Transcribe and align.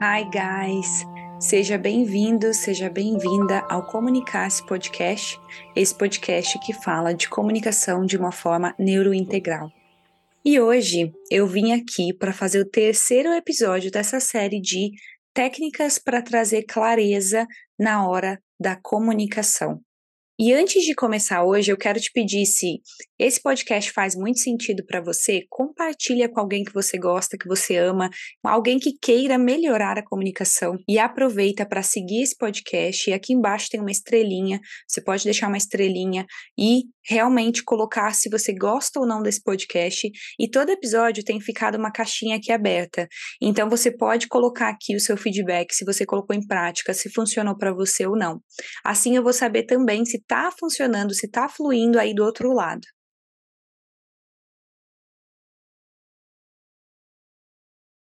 Hi, 0.00 0.22
guys! 0.22 1.04
Seja 1.40 1.76
bem-vindo, 1.76 2.54
seja 2.54 2.88
bem-vinda 2.88 3.66
ao 3.68 3.84
Comunicar-se 3.84 4.64
Podcast, 4.64 5.36
esse 5.74 5.92
podcast 5.92 6.56
que 6.60 6.72
fala 6.72 7.12
de 7.12 7.28
comunicação 7.28 8.06
de 8.06 8.16
uma 8.16 8.30
forma 8.30 8.72
neurointegral. 8.78 9.68
E 10.44 10.60
hoje 10.60 11.12
eu 11.28 11.48
vim 11.48 11.72
aqui 11.72 12.14
para 12.16 12.32
fazer 12.32 12.60
o 12.60 12.70
terceiro 12.70 13.30
episódio 13.30 13.90
dessa 13.90 14.20
série 14.20 14.60
de 14.60 14.92
técnicas 15.34 15.98
para 15.98 16.22
trazer 16.22 16.62
clareza 16.62 17.44
na 17.76 18.08
hora 18.08 18.40
da 18.60 18.76
comunicação. 18.80 19.80
E 20.40 20.52
antes 20.52 20.84
de 20.84 20.94
começar 20.94 21.42
hoje, 21.42 21.72
eu 21.72 21.76
quero 21.76 21.98
te 21.98 22.12
pedir 22.12 22.46
se 22.46 22.80
esse 23.18 23.42
podcast 23.42 23.90
faz 23.90 24.14
muito 24.14 24.38
sentido 24.38 24.84
para 24.86 25.00
você, 25.00 25.40
compartilha 25.50 26.28
com 26.28 26.38
alguém 26.38 26.62
que 26.62 26.72
você 26.72 26.96
gosta, 26.96 27.36
que 27.36 27.48
você 27.48 27.76
ama, 27.76 28.08
alguém 28.44 28.78
que 28.78 28.92
queira 29.02 29.36
melhorar 29.36 29.98
a 29.98 30.04
comunicação 30.04 30.76
e 30.88 30.96
aproveita 30.96 31.66
para 31.66 31.82
seguir 31.82 32.22
esse 32.22 32.36
podcast. 32.36 33.10
E 33.10 33.12
aqui 33.12 33.32
embaixo 33.32 33.66
tem 33.68 33.80
uma 33.80 33.90
estrelinha, 33.90 34.60
você 34.86 35.02
pode 35.02 35.24
deixar 35.24 35.48
uma 35.48 35.56
estrelinha 35.56 36.24
e 36.56 36.84
realmente 37.08 37.64
colocar 37.64 38.14
se 38.14 38.28
você 38.28 38.54
gosta 38.54 39.00
ou 39.00 39.06
não 39.06 39.22
desse 39.22 39.42
podcast. 39.42 40.08
E 40.38 40.48
todo 40.48 40.70
episódio 40.70 41.24
tem 41.24 41.40
ficado 41.40 41.76
uma 41.76 41.90
caixinha 41.90 42.36
aqui 42.36 42.52
aberta. 42.52 43.08
Então 43.42 43.68
você 43.68 43.90
pode 43.90 44.28
colocar 44.28 44.68
aqui 44.68 44.94
o 44.94 45.00
seu 45.00 45.16
feedback, 45.16 45.74
se 45.74 45.84
você 45.84 46.06
colocou 46.06 46.36
em 46.36 46.46
prática, 46.46 46.94
se 46.94 47.10
funcionou 47.10 47.56
para 47.56 47.72
você 47.72 48.06
ou 48.06 48.16
não. 48.16 48.40
Assim 48.84 49.16
eu 49.16 49.22
vou 49.24 49.32
saber 49.32 49.64
também 49.64 50.04
se 50.04 50.22
está 50.28 50.50
funcionando, 50.52 51.14
se 51.14 51.26
está 51.26 51.48
fluindo 51.48 51.98
aí 51.98 52.14
do 52.14 52.22
outro 52.22 52.52
lado. 52.52 52.86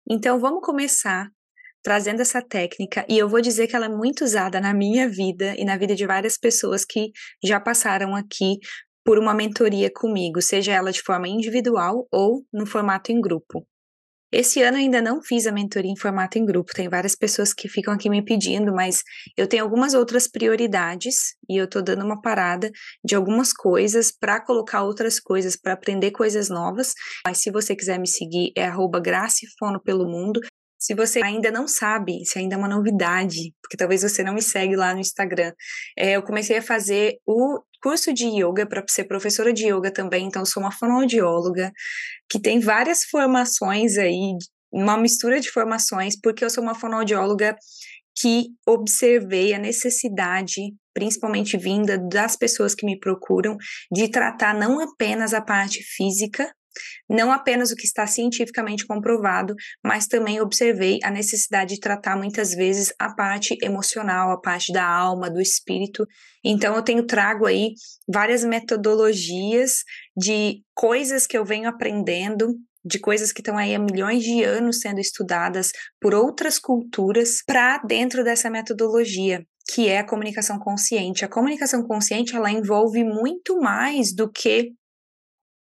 Então 0.08 0.38
vamos 0.40 0.64
começar 0.64 1.28
trazendo 1.82 2.20
essa 2.22 2.40
técnica 2.42 3.04
e 3.08 3.18
eu 3.18 3.28
vou 3.28 3.40
dizer 3.40 3.66
que 3.68 3.76
ela 3.76 3.86
é 3.86 3.88
muito 3.88 4.24
usada 4.24 4.60
na 4.60 4.72
minha 4.72 5.08
vida 5.08 5.54
e 5.56 5.64
na 5.64 5.76
vida 5.76 5.94
de 5.94 6.06
várias 6.06 6.38
pessoas 6.38 6.84
que 6.84 7.10
já 7.44 7.60
passaram 7.60 8.14
aqui 8.14 8.58
por 9.04 9.18
uma 9.18 9.34
mentoria 9.34 9.90
comigo, 9.92 10.42
seja 10.42 10.72
ela 10.72 10.90
de 10.90 11.02
forma 11.02 11.28
individual 11.28 12.08
ou 12.10 12.44
no 12.52 12.66
formato 12.66 13.12
em 13.12 13.20
grupo. 13.20 13.66
Esse 14.32 14.60
ano 14.60 14.76
ainda 14.76 15.00
não 15.00 15.22
fiz 15.22 15.46
a 15.46 15.52
mentoria 15.52 15.90
em 15.90 15.96
formato 15.96 16.36
em 16.36 16.44
grupo, 16.44 16.72
tem 16.74 16.88
várias 16.88 17.14
pessoas 17.14 17.54
que 17.54 17.68
ficam 17.68 17.94
aqui 17.94 18.10
me 18.10 18.24
pedindo, 18.24 18.72
mas 18.74 19.02
eu 19.36 19.46
tenho 19.46 19.62
algumas 19.62 19.94
outras 19.94 20.26
prioridades 20.28 21.34
e 21.48 21.56
eu 21.56 21.68
tô 21.68 21.80
dando 21.80 22.04
uma 22.04 22.20
parada 22.20 22.70
de 23.04 23.14
algumas 23.14 23.52
coisas 23.52 24.10
para 24.10 24.40
colocar 24.40 24.82
outras 24.82 25.20
coisas, 25.20 25.56
para 25.56 25.74
aprender 25.74 26.10
coisas 26.10 26.48
novas. 26.48 26.92
Mas 27.24 27.38
se 27.38 27.52
você 27.52 27.76
quiser 27.76 28.00
me 28.00 28.08
seguir, 28.08 28.52
é 28.56 28.64
arroba 28.66 28.98
Gracifono 28.98 29.80
pelo 29.80 30.08
mundo. 30.08 30.40
Se 30.86 30.94
você 30.94 31.20
ainda 31.20 31.50
não 31.50 31.66
sabe, 31.66 32.24
se 32.24 32.38
ainda 32.38 32.54
é 32.54 32.58
uma 32.58 32.68
novidade, 32.68 33.52
porque 33.60 33.76
talvez 33.76 34.02
você 34.02 34.22
não 34.22 34.34
me 34.34 34.40
segue 34.40 34.76
lá 34.76 34.94
no 34.94 35.00
Instagram, 35.00 35.52
é, 35.98 36.12
eu 36.12 36.22
comecei 36.22 36.58
a 36.58 36.62
fazer 36.62 37.16
o 37.26 37.60
curso 37.82 38.14
de 38.14 38.26
yoga 38.26 38.64
para 38.64 38.84
ser 38.88 39.02
professora 39.02 39.52
de 39.52 39.66
yoga 39.66 39.90
também, 39.92 40.26
então 40.26 40.46
sou 40.46 40.62
uma 40.62 40.70
fonoaudióloga 40.70 41.72
que 42.30 42.38
tem 42.38 42.60
várias 42.60 43.02
formações 43.02 43.98
aí, 43.98 44.36
uma 44.70 44.96
mistura 44.96 45.40
de 45.40 45.50
formações, 45.50 46.14
porque 46.22 46.44
eu 46.44 46.50
sou 46.50 46.62
uma 46.62 46.76
fonoaudióloga 46.76 47.56
que 48.16 48.50
observei 48.64 49.54
a 49.54 49.58
necessidade, 49.58 50.72
principalmente 50.94 51.56
vinda 51.56 51.98
das 51.98 52.36
pessoas 52.36 52.76
que 52.76 52.86
me 52.86 52.96
procuram, 52.96 53.56
de 53.90 54.08
tratar 54.08 54.54
não 54.54 54.78
apenas 54.78 55.34
a 55.34 55.42
parte 55.42 55.82
física 55.82 56.48
não 57.08 57.32
apenas 57.32 57.70
o 57.70 57.76
que 57.76 57.86
está 57.86 58.06
cientificamente 58.06 58.86
comprovado, 58.86 59.54
mas 59.84 60.06
também 60.06 60.40
observei 60.40 60.98
a 61.02 61.10
necessidade 61.10 61.74
de 61.74 61.80
tratar 61.80 62.16
muitas 62.16 62.54
vezes 62.54 62.92
a 62.98 63.14
parte 63.14 63.56
emocional, 63.62 64.30
a 64.30 64.40
parte 64.40 64.72
da 64.72 64.86
alma, 64.86 65.30
do 65.30 65.40
espírito. 65.40 66.06
Então 66.44 66.74
eu 66.74 66.82
tenho 66.82 67.06
trago 67.06 67.46
aí 67.46 67.72
várias 68.08 68.44
metodologias 68.44 69.82
de 70.16 70.62
coisas 70.74 71.26
que 71.26 71.36
eu 71.36 71.44
venho 71.44 71.68
aprendendo 71.68 72.54
de 72.84 73.00
coisas 73.00 73.32
que 73.32 73.40
estão 73.40 73.58
aí 73.58 73.74
há 73.74 73.78
milhões 73.80 74.22
de 74.22 74.44
anos 74.44 74.78
sendo 74.78 75.00
estudadas 75.00 75.72
por 76.00 76.14
outras 76.14 76.56
culturas 76.56 77.42
para 77.44 77.78
dentro 77.78 78.22
dessa 78.22 78.48
metodologia 78.48 79.44
que 79.68 79.88
é 79.88 79.98
a 79.98 80.06
comunicação 80.06 80.58
consciente. 80.58 81.24
A 81.24 81.28
comunicação 81.28 81.82
consciente 81.82 82.36
ela 82.36 82.50
envolve 82.50 83.02
muito 83.02 83.58
mais 83.58 84.14
do 84.14 84.30
que 84.30 84.72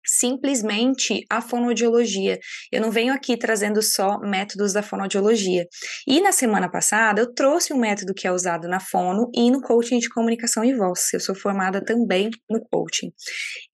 simplesmente 0.06 1.26
a 1.30 1.42
fonoaudiologia. 1.42 2.40
Eu 2.72 2.82
não 2.82 2.92
venho 2.92 3.14
aqui 3.14 3.38
trazendo 3.38 3.82
só 3.82 4.20
métodos 4.20 4.74
da 4.74 4.82
fonoaudiologia. 4.82 5.66
E 6.08 6.22
na 6.22 6.32
semana 6.32 6.70
passada 6.70 7.22
eu 7.22 7.34
trouxe 7.34 7.74
um 7.74 7.80
método 7.80 8.14
que 8.14 8.28
é 8.28 8.32
usado 8.32 8.68
na 8.68 8.80
fono 8.80 9.30
e 9.34 9.50
no 9.52 9.62
coaching 9.62 10.00
de 10.00 10.09
comunicação 10.09 10.64
e 10.64 10.74
voz. 10.74 11.14
Eu 11.14 11.20
sou 11.20 11.36
formada 11.36 11.84
também 11.84 12.30
no 12.50 12.59
coaching. 12.72 13.12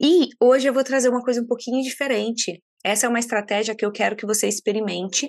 E 0.02 0.30
hoje 0.42 0.68
eu 0.68 0.74
vou 0.74 0.84
trazer 0.84 1.10
uma 1.10 1.24
coisa 1.24 1.42
um 1.42 1.48
pouquinho 1.48 1.82
diferente. 1.84 2.62
Essa 2.84 3.08
é 3.08 3.10
uma 3.10 3.20
estratégia 3.20 3.76
que 3.76 3.84
eu 3.86 3.92
quero 3.92 4.16
que 4.16 4.28
você 4.28 4.48
experimente. 4.48 5.28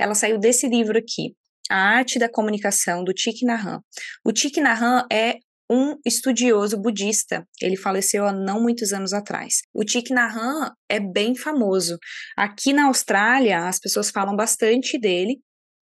Ela 0.00 0.14
saiu 0.14 0.38
desse 0.38 0.66
livro 0.66 0.98
aqui, 0.98 1.34
a 1.68 1.76
Arte 1.76 2.18
da 2.18 2.30
Comunicação, 2.30 3.04
do 3.04 3.12
Thich 3.12 3.44
Nhat 3.44 3.66
Hanh. 3.66 3.80
O 4.24 4.32
Thich 4.32 4.58
Nhat 4.58 4.82
Hanh 4.82 5.04
é 5.12 5.38
um 5.74 5.98
estudioso 6.06 6.80
budista. 6.80 7.44
Ele 7.60 7.76
faleceu 7.76 8.24
há 8.26 8.32
não 8.32 8.62
muitos 8.62 8.92
anos 8.92 9.12
atrás. 9.12 9.62
O 9.74 9.84
Thich 9.84 10.12
Nhat 10.12 10.72
é 10.88 11.00
bem 11.00 11.34
famoso. 11.34 11.98
Aqui 12.36 12.72
na 12.72 12.86
Austrália, 12.86 13.66
as 13.66 13.80
pessoas 13.80 14.10
falam 14.10 14.36
bastante 14.36 14.96
dele, 14.98 15.40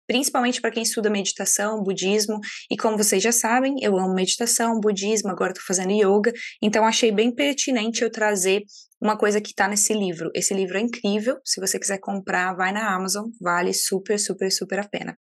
principalmente 0.08 0.62
para 0.62 0.72
quem 0.72 0.84
estuda 0.84 1.10
meditação, 1.10 1.84
budismo, 1.84 2.40
e 2.70 2.78
como 2.78 2.98
vocês 2.98 3.22
já 3.22 3.32
sabem, 3.32 3.76
eu 3.82 3.98
amo 3.98 4.14
meditação, 4.14 4.80
budismo, 4.80 5.30
agora 5.30 5.52
estou 5.52 5.66
fazendo 5.66 5.92
yoga, 5.92 6.32
então 6.62 6.86
achei 6.86 7.12
bem 7.12 7.34
pertinente 7.34 8.02
eu 8.02 8.10
trazer 8.10 8.62
uma 9.02 9.18
coisa 9.18 9.42
que 9.42 9.50
está 9.50 9.68
nesse 9.68 9.94
livro. 9.94 10.30
Esse 10.36 10.54
livro 10.54 10.78
é 10.78 10.82
incrível, 10.82 11.38
se 11.46 11.60
você 11.60 11.80
quiser 11.80 12.00
comprar, 12.00 12.54
vai 12.56 12.72
na 12.72 12.94
Amazon, 12.94 13.26
vale 13.42 13.74
super, 13.74 14.18
super, 14.20 14.52
super 14.52 14.80
a 14.80 14.88
pena. 14.88 15.18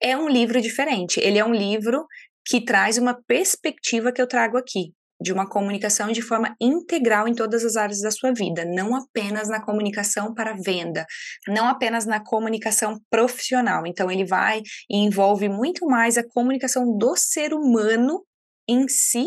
É 0.00 0.16
um 0.16 0.28
livro 0.28 0.60
diferente, 0.60 1.20
ele 1.20 1.38
é 1.38 1.44
um 1.44 1.54
livro 1.54 2.04
que 2.44 2.64
traz 2.64 2.98
uma 2.98 3.14
perspectiva 3.26 4.12
que 4.12 4.20
eu 4.20 4.26
trago 4.26 4.56
aqui, 4.56 4.92
de 5.22 5.32
uma 5.32 5.48
comunicação 5.48 6.10
de 6.10 6.20
forma 6.20 6.54
integral 6.60 7.28
em 7.28 7.34
todas 7.34 7.64
as 7.64 7.76
áreas 7.76 8.00
da 8.00 8.10
sua 8.10 8.32
vida, 8.32 8.64
não 8.64 8.94
apenas 8.94 9.48
na 9.48 9.62
comunicação 9.62 10.34
para 10.34 10.54
venda, 10.54 11.06
não 11.48 11.68
apenas 11.68 12.04
na 12.04 12.20
comunicação 12.22 12.98
profissional. 13.08 13.86
Então, 13.86 14.10
ele 14.10 14.24
vai 14.24 14.60
e 14.90 14.96
envolve 14.98 15.48
muito 15.48 15.86
mais 15.86 16.18
a 16.18 16.28
comunicação 16.28 16.96
do 16.98 17.16
ser 17.16 17.54
humano 17.54 18.24
em 18.68 18.88
si 18.88 19.26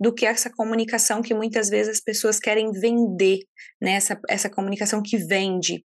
do 0.00 0.12
que 0.12 0.26
essa 0.26 0.50
comunicação 0.50 1.22
que 1.22 1.34
muitas 1.34 1.68
vezes 1.68 1.96
as 1.96 2.00
pessoas 2.00 2.38
querem 2.38 2.70
vender, 2.72 3.40
né? 3.80 3.92
essa, 3.92 4.18
essa 4.28 4.50
comunicação 4.50 5.02
que 5.02 5.16
vende. 5.16 5.84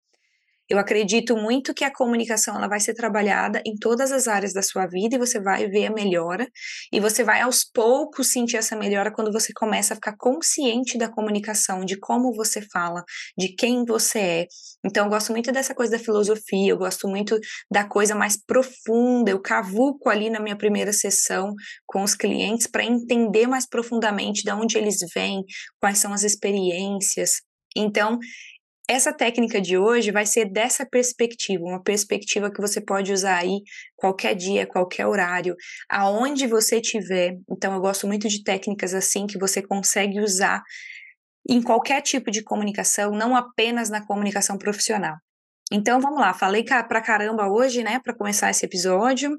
Eu 0.72 0.80
acredito 0.80 1.36
muito 1.36 1.74
que 1.74 1.84
a 1.84 1.92
comunicação 1.92 2.56
ela 2.56 2.66
vai 2.66 2.80
ser 2.80 2.94
trabalhada 2.94 3.62
em 3.66 3.76
todas 3.76 4.09
as 4.09 4.26
áreas 4.26 4.54
da 4.54 4.62
sua 4.62 4.88
vida 4.88 5.18
e 5.18 5.20
você 5.20 5.38
vai 5.38 5.68
ver 5.68 5.88
a 5.88 5.92
melhora 5.92 6.48
e 6.94 6.98
você 6.98 7.26
vai 7.26 7.42
aos 7.42 7.66
poucos 7.66 8.28
sentir 8.32 8.56
essa 8.56 8.74
melhora 8.74 9.12
quando 9.12 9.34
você 9.34 9.52
começa 9.54 9.94
a 9.94 9.96
ficar 9.96 10.16
consciente 10.16 10.98
da 10.98 11.09
comunicação, 11.09 11.84
de 11.84 12.00
como 12.00 12.34
você 12.34 12.62
fala, 12.72 13.04
de 13.38 13.54
quem 13.54 13.84
você 13.84 14.20
é. 14.20 14.48
Então 14.86 15.04
eu 15.08 15.09
gosto 15.09 15.34
muito 15.34 15.52
dessa 15.52 15.76
coisa 15.76 15.98
da 15.98 16.00
filosofia, 16.00 16.72
eu 16.72 16.78
gosto 16.78 17.06
muito 17.06 17.38
da 17.70 17.84
coisa 17.84 18.16
mais 18.16 18.42
profunda. 18.42 19.30
Eu 19.30 19.42
cavuco 19.42 20.08
ali 20.08 20.30
na 20.30 20.40
minha 20.40 20.58
primeira 20.58 20.94
sessão 20.94 21.53
com 21.86 22.02
os 22.02 22.16
clientes 22.16 22.66
para 22.66 22.86
entender 22.86 23.46
mais 23.46 23.68
profundamente 23.68 24.42
de 24.42 24.53
onde 24.53 24.78
eles 24.78 25.00
vêm, 25.14 25.44
quais 25.82 25.98
são 25.98 26.14
as 26.14 26.24
experiências. 26.24 27.42
Então, 27.76 28.20
essa 28.91 29.13
técnica 29.13 29.62
de 29.62 29.78
hoje 29.78 30.12
vai 30.12 30.25
ser 30.25 30.52
dessa 30.52 30.85
perspectiva, 30.85 31.63
uma 31.63 31.81
perspectiva 31.81 32.52
que 32.52 32.59
você 32.59 32.81
pode 32.81 33.13
usar 33.13 33.38
aí 33.38 33.62
qualquer 33.96 34.35
dia, 34.35 34.68
qualquer 34.68 35.07
horário, 35.07 35.55
aonde 35.90 36.46
você 36.46 36.82
estiver. 36.82 37.38
Então, 37.49 37.73
eu 37.73 37.79
gosto 37.79 38.05
muito 38.05 38.28
de 38.28 38.43
técnicas 38.43 38.93
assim 38.93 39.26
que 39.26 39.40
você 39.40 39.61
consegue 39.61 40.20
usar 40.20 40.61
em 41.49 41.61
qualquer 41.61 42.02
tipo 42.02 42.29
de 42.29 42.43
comunicação, 42.43 43.11
não 43.11 43.35
apenas 43.35 43.90
na 43.90 44.05
comunicação 44.05 44.58
profissional. 44.58 45.16
Então, 45.72 46.02
vamos 46.02 46.20
lá, 46.20 46.34
falei 46.34 46.64
pra 46.64 47.02
caramba 47.02 47.47
hoje, 47.47 47.82
né, 47.82 47.99
para 48.03 48.14
começar 48.14 48.49
esse 48.49 48.66
episódio. 48.66 49.37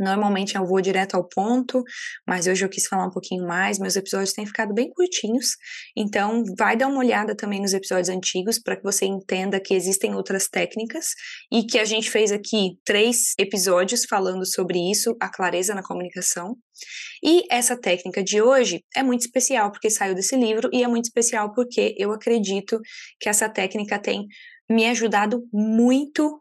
Normalmente 0.00 0.56
eu 0.56 0.66
vou 0.66 0.80
direto 0.80 1.14
ao 1.14 1.28
ponto, 1.28 1.82
mas 2.26 2.46
hoje 2.46 2.64
eu 2.64 2.68
quis 2.68 2.86
falar 2.86 3.06
um 3.06 3.10
pouquinho 3.10 3.46
mais. 3.46 3.78
Meus 3.78 3.96
episódios 3.96 4.32
têm 4.32 4.46
ficado 4.46 4.72
bem 4.72 4.90
curtinhos, 4.90 5.56
então 5.96 6.42
vai 6.58 6.76
dar 6.76 6.88
uma 6.88 6.98
olhada 6.98 7.36
também 7.36 7.60
nos 7.60 7.74
episódios 7.74 8.08
antigos 8.08 8.58
para 8.58 8.76
que 8.76 8.82
você 8.82 9.04
entenda 9.04 9.60
que 9.60 9.74
existem 9.74 10.14
outras 10.14 10.48
técnicas 10.48 11.10
e 11.52 11.64
que 11.64 11.78
a 11.78 11.84
gente 11.84 12.10
fez 12.10 12.32
aqui 12.32 12.78
três 12.84 13.34
episódios 13.38 14.04
falando 14.04 14.46
sobre 14.46 14.78
isso, 14.90 15.14
a 15.20 15.30
clareza 15.30 15.74
na 15.74 15.82
comunicação. 15.82 16.56
E 17.22 17.44
essa 17.50 17.76
técnica 17.78 18.24
de 18.24 18.40
hoje 18.40 18.82
é 18.96 19.02
muito 19.02 19.20
especial 19.20 19.70
porque 19.70 19.90
saiu 19.90 20.14
desse 20.14 20.36
livro 20.36 20.70
e 20.72 20.82
é 20.82 20.88
muito 20.88 21.04
especial 21.04 21.52
porque 21.52 21.94
eu 21.98 22.12
acredito 22.12 22.80
que 23.20 23.28
essa 23.28 23.48
técnica 23.48 23.98
tem 23.98 24.26
me 24.68 24.86
ajudado 24.86 25.42
muito 25.52 26.40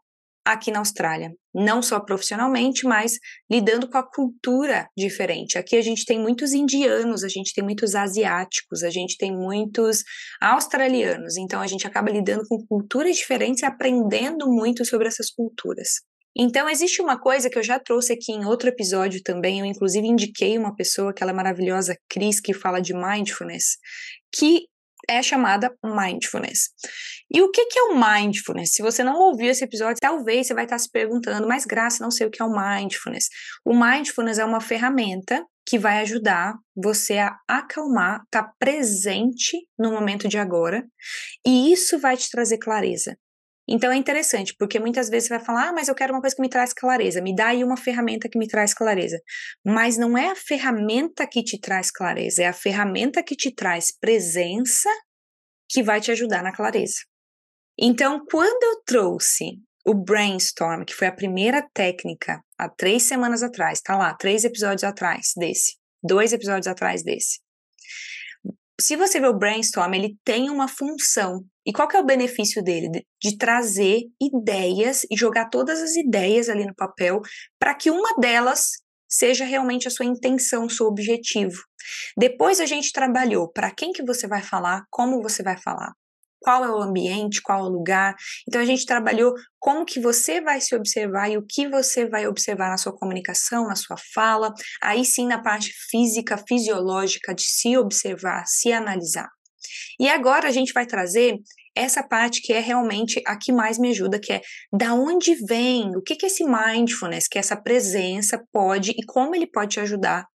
aqui 0.53 0.71
na 0.71 0.79
Austrália, 0.79 1.31
não 1.53 1.81
só 1.81 1.99
profissionalmente, 1.99 2.85
mas 2.85 3.13
lidando 3.49 3.89
com 3.89 3.97
a 3.97 4.03
cultura 4.03 4.87
diferente. 4.97 5.57
Aqui 5.57 5.75
a 5.75 5.81
gente 5.81 6.05
tem 6.05 6.19
muitos 6.19 6.53
indianos, 6.53 7.23
a 7.23 7.29
gente 7.29 7.53
tem 7.53 7.63
muitos 7.63 7.95
asiáticos, 7.95 8.83
a 8.83 8.89
gente 8.89 9.17
tem 9.17 9.31
muitos 9.31 10.03
australianos, 10.41 11.37
então 11.37 11.61
a 11.61 11.67
gente 11.67 11.85
acaba 11.87 12.09
lidando 12.09 12.43
com 12.47 12.65
culturas 12.65 13.15
diferentes 13.17 13.61
e 13.61 13.65
aprendendo 13.65 14.47
muito 14.47 14.85
sobre 14.85 15.07
essas 15.07 15.29
culturas. 15.29 16.01
Então, 16.37 16.69
existe 16.69 17.01
uma 17.01 17.19
coisa 17.19 17.49
que 17.49 17.57
eu 17.57 17.63
já 17.63 17.79
trouxe 17.79 18.13
aqui 18.13 18.31
em 18.31 18.45
outro 18.45 18.69
episódio 18.69 19.21
também, 19.23 19.59
eu 19.59 19.65
inclusive 19.65 20.07
indiquei 20.07 20.57
uma 20.57 20.75
pessoa, 20.75 21.09
aquela 21.09 21.33
maravilhosa 21.33 21.97
Cris, 22.07 22.39
que 22.39 22.53
fala 22.53 22.79
de 22.79 22.93
mindfulness, 22.93 23.77
que 24.31 24.67
é 25.09 25.23
chamada 25.23 25.75
mindfulness. 25.83 26.69
E 27.33 27.41
o 27.41 27.49
que, 27.49 27.65
que 27.65 27.79
é 27.79 27.83
o 27.83 27.99
mindfulness? 27.99 28.73
Se 28.73 28.83
você 28.83 29.03
não 29.03 29.19
ouviu 29.19 29.49
esse 29.49 29.63
episódio, 29.63 29.97
talvez 29.99 30.47
você 30.47 30.53
vai 30.53 30.65
estar 30.65 30.77
se 30.77 30.89
perguntando, 30.89 31.47
mas 31.47 31.65
Graça, 31.65 32.03
não 32.03 32.11
sei 32.11 32.27
o 32.27 32.29
que 32.29 32.41
é 32.41 32.45
o 32.45 32.53
mindfulness. 32.53 33.27
O 33.65 33.73
mindfulness 33.73 34.37
é 34.37 34.45
uma 34.45 34.61
ferramenta 34.61 35.43
que 35.65 35.77
vai 35.77 35.99
ajudar 36.01 36.55
você 36.75 37.17
a 37.17 37.35
acalmar, 37.47 38.21
estar 38.25 38.43
tá 38.43 38.53
presente 38.59 39.57
no 39.77 39.91
momento 39.91 40.27
de 40.27 40.37
agora, 40.37 40.83
e 41.45 41.71
isso 41.71 41.99
vai 41.99 42.17
te 42.17 42.29
trazer 42.29 42.57
clareza. 42.57 43.17
Então 43.71 43.91
é 43.91 43.95
interessante, 43.95 44.55
porque 44.57 44.79
muitas 44.79 45.09
vezes 45.09 45.27
você 45.27 45.35
vai 45.35 45.45
falar, 45.45 45.69
ah, 45.69 45.73
mas 45.73 45.87
eu 45.87 45.93
quero 45.93 46.11
uma 46.11 46.21
coisa 46.21 46.35
que 46.35 46.41
me 46.41 46.49
traz 46.49 46.73
clareza, 46.73 47.21
me 47.21 47.35
dá 47.35 47.49
aí 47.49 47.63
uma 47.63 47.77
ferramenta 47.77 48.27
que 48.27 48.39
me 48.39 48.47
traz 48.47 48.73
clareza. 48.73 49.21
Mas 49.63 49.95
não 49.95 50.17
é 50.17 50.31
a 50.31 50.35
ferramenta 50.35 51.27
que 51.27 51.43
te 51.43 51.59
traz 51.59 51.91
clareza, 51.91 52.41
é 52.41 52.47
a 52.47 52.53
ferramenta 52.53 53.21
que 53.21 53.35
te 53.35 53.53
traz 53.53 53.91
presença 53.95 54.89
que 55.69 55.83
vai 55.83 56.01
te 56.01 56.11
ajudar 56.11 56.41
na 56.41 56.51
clareza. 56.51 56.95
Então, 57.77 58.25
quando 58.25 58.63
eu 58.63 58.81
trouxe 58.83 59.59
o 59.85 59.93
brainstorm, 59.93 60.83
que 60.83 60.95
foi 60.95 61.07
a 61.07 61.15
primeira 61.15 61.61
técnica 61.71 62.43
há 62.57 62.67
três 62.67 63.03
semanas 63.03 63.43
atrás, 63.43 63.81
tá 63.81 63.95
lá, 63.95 64.15
três 64.15 64.43
episódios 64.43 64.83
atrás 64.83 65.33
desse, 65.37 65.75
dois 66.03 66.33
episódios 66.33 66.65
atrás 66.65 67.03
desse. 67.03 67.39
Se 68.81 68.95
você 68.95 69.19
vê 69.19 69.27
o 69.27 69.37
brainstorm, 69.37 69.93
ele 69.93 70.17
tem 70.23 70.49
uma 70.49 70.67
função 70.67 71.45
e 71.69 71.71
qual 71.71 71.87
que 71.87 71.95
é 71.95 71.99
o 71.99 72.05
benefício 72.05 72.63
dele? 72.63 73.05
De, 73.21 73.37
trazer 73.37 74.01
ideias 74.19 75.03
e 75.03 75.15
jogar 75.15 75.49
todas 75.51 75.79
as 75.79 75.95
ideias 75.95 76.49
ali 76.49 76.65
no 76.65 76.73
papel 76.73 77.21
para 77.59 77.75
que 77.75 77.91
uma 77.91 78.15
delas 78.19 78.71
seja 79.07 79.45
realmente 79.45 79.87
a 79.87 79.91
sua 79.91 80.07
intenção, 80.07 80.67
seu 80.67 80.87
objetivo. 80.87 81.61
Depois 82.17 82.59
a 82.59 82.65
gente 82.65 82.91
trabalhou 82.91 83.51
para 83.51 83.69
quem 83.69 83.91
que 83.91 84.03
você 84.03 84.27
vai 84.27 84.41
falar, 84.41 84.81
como 84.89 85.21
você 85.21 85.43
vai 85.43 85.57
falar, 85.61 85.93
qual 86.39 86.65
é 86.65 86.71
o 86.71 86.81
ambiente, 86.81 87.39
qual 87.39 87.59
é 87.59 87.69
o 87.69 87.71
lugar. 87.71 88.15
Então 88.47 88.59
a 88.59 88.65
gente 88.65 88.83
trabalhou 88.83 89.35
como 89.59 89.85
que 89.85 89.99
você 89.99 90.41
vai 90.41 90.59
se 90.59 90.75
observar 90.75 91.29
e 91.29 91.37
o 91.37 91.45
que 91.47 91.69
você 91.69 92.09
vai 92.09 92.25
observar 92.25 92.71
na 92.71 92.77
sua 92.77 92.97
comunicação, 92.97 93.67
na 93.67 93.75
sua 93.75 93.97
fala. 94.11 94.51
Aí 94.81 95.05
sim 95.05 95.27
na 95.27 95.39
parte 95.39 95.71
física, 95.91 96.35
fisiológica 96.47 97.31
de 97.31 97.43
se 97.43 97.77
observar, 97.77 98.43
se 98.47 98.71
analisar. 98.71 99.29
E 99.99 100.09
agora 100.09 100.47
a 100.47 100.51
gente 100.51 100.73
vai 100.73 100.85
trazer 100.85 101.37
essa 101.75 102.01
parte 102.01 102.41
que 102.41 102.53
é 102.53 102.59
realmente 102.59 103.21
a 103.25 103.37
que 103.37 103.51
mais 103.51 103.77
me 103.77 103.89
ajuda, 103.89 104.19
que 104.19 104.33
é 104.33 104.41
da 104.71 104.93
onde 104.93 105.35
vem, 105.45 105.95
o 105.95 106.01
que 106.01 106.15
que 106.15 106.25
esse 106.25 106.43
mindfulness, 106.43 107.27
que 107.27 107.39
essa 107.39 107.55
presença 107.55 108.43
pode 108.51 108.91
e 108.91 109.05
como 109.05 109.35
ele 109.35 109.47
pode 109.47 109.73
te 109.73 109.79
ajudar 109.79 110.25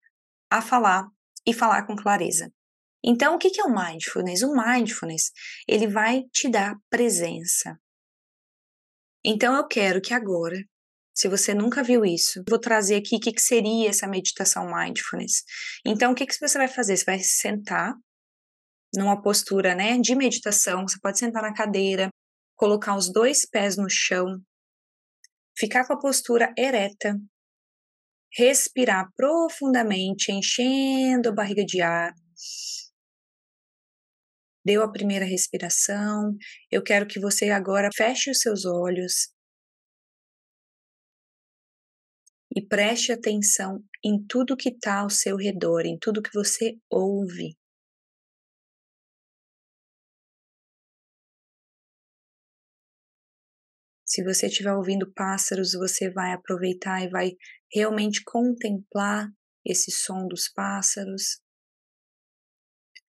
a 0.51 0.63
falar 0.63 1.05
e 1.47 1.53
falar 1.53 1.87
com 1.87 1.97
clareza. 1.97 2.51
Então, 3.05 3.35
o 3.35 3.39
que 3.39 3.51
que 3.51 3.61
é 3.61 3.65
o 3.65 3.75
mindfulness? 3.75 4.43
O 4.43 4.55
mindfulness, 4.55 5.31
ele 5.69 5.87
vai 5.87 6.23
te 6.33 6.49
dar 6.49 6.75
presença. 6.89 7.79
Então, 9.23 9.55
eu 9.55 9.67
quero 9.67 10.01
que 10.01 10.15
agora, 10.15 10.57
se 11.15 11.29
você 11.29 11.53
nunca 11.53 11.83
viu 11.83 12.05
isso, 12.05 12.43
vou 12.49 12.59
trazer 12.59 12.97
aqui 12.97 13.17
o 13.17 13.21
que, 13.21 13.33
que 13.33 13.43
seria 13.43 13.91
essa 13.91 14.07
meditação 14.07 14.67
mindfulness. 14.67 15.43
Então, 15.85 16.13
o 16.13 16.15
que, 16.15 16.27
que 16.27 16.35
você 16.41 16.57
vai 16.57 16.69
fazer? 16.69 16.97
Você 16.97 17.05
vai 17.05 17.19
sentar 17.21 17.95
numa 18.97 19.21
postura 19.21 19.75
né, 19.75 19.99
de 19.99 20.15
meditação. 20.15 20.87
Você 20.87 20.99
pode 21.01 21.19
sentar 21.19 21.43
na 21.43 21.55
cadeira, 21.55 22.09
colocar 22.57 22.97
os 22.97 23.13
dois 23.13 23.45
pés 23.45 23.77
no 23.77 23.89
chão, 23.89 24.41
ficar 25.57 25.87
com 25.87 25.95
a 25.95 25.99
postura 25.99 26.53
ereta, 26.57 27.19
respirar 28.37 29.09
profundamente, 29.17 30.33
enchendo 30.33 31.29
a 31.29 31.33
barriga 31.33 31.65
de 31.65 31.81
ar. 31.81 32.13
Deu 34.65 34.83
a 34.83 34.91
primeira 34.91 35.25
respiração. 35.25 36.35
Eu 36.71 36.83
quero 36.83 37.07
que 37.07 37.21
você 37.21 37.51
agora 37.51 37.91
feche 37.95 38.31
os 38.31 38.41
seus 38.41 38.65
olhos 38.65 39.29
e 42.57 42.63
preste 42.63 43.13
atenção 43.13 43.85
em 44.03 44.25
tudo 44.27 44.57
que 44.57 44.71
está 44.71 45.01
ao 45.01 45.11
seu 45.11 45.37
redor, 45.37 45.85
em 45.85 45.99
tudo 45.99 46.23
que 46.23 46.33
você 46.33 46.77
ouve. 46.89 47.57
Se 54.15 54.23
você 54.23 54.47
estiver 54.47 54.73
ouvindo 54.73 55.13
pássaros, 55.13 55.73
você 55.73 56.09
vai 56.09 56.33
aproveitar 56.33 57.03
e 57.03 57.09
vai 57.09 57.33
realmente 57.75 58.23
contemplar 58.23 59.29
esse 59.67 59.91
som 59.91 60.29
dos 60.29 60.49
pássaros. 60.49 61.43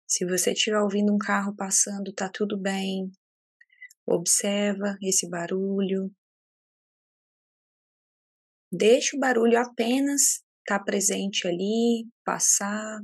Se 0.07 0.27
você 0.27 0.53
estiver 0.53 0.79
ouvindo 0.79 1.11
um 1.11 1.17
carro 1.17 1.57
passando, 1.57 2.13
tá 2.13 2.29
tudo 2.29 2.61
bem. 2.61 3.11
Observa 4.07 4.99
esse 5.03 5.27
barulho. 5.27 6.15
Deixa 8.71 9.17
o 9.17 9.21
barulho 9.21 9.59
apenas 9.59 10.45
estar 10.59 10.81
tá 10.81 10.85
presente 10.85 11.49
ali, 11.49 12.07
passar. 12.23 13.01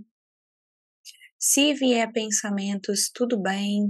Se 1.38 1.72
vier 1.72 2.12
pensamentos, 2.12 3.08
tudo 3.10 3.40
bem, 3.40 3.88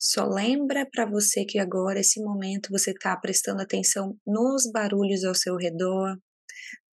só 0.00 0.24
lembra 0.26 0.88
para 0.90 1.04
você 1.04 1.44
que 1.44 1.58
agora, 1.58 2.00
esse 2.00 2.22
momento, 2.22 2.70
você 2.70 2.92
está 2.92 3.14
prestando 3.18 3.60
atenção 3.62 4.18
nos 4.26 4.70
barulhos 4.72 5.24
ao 5.24 5.34
seu 5.34 5.56
redor. 5.56 6.16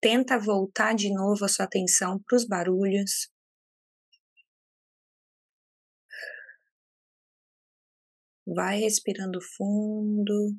Tenta 0.02 0.38
voltar 0.38 0.94
de 0.94 1.14
novo 1.14 1.46
a 1.46 1.48
sua 1.48 1.66
atenção 1.66 2.20
para 2.28 2.36
os 2.36 2.46
barulhos. 2.46 3.30
Vai 8.46 8.80
respirando 8.80 9.40
fundo. 9.56 10.58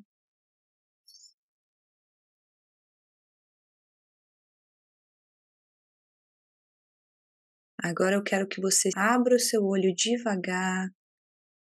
Agora 7.81 8.15
eu 8.15 8.23
quero 8.23 8.47
que 8.47 8.59
você 8.59 8.89
abra 8.95 9.35
o 9.35 9.39
seu 9.39 9.63
olho 9.63 9.93
devagar 9.95 10.89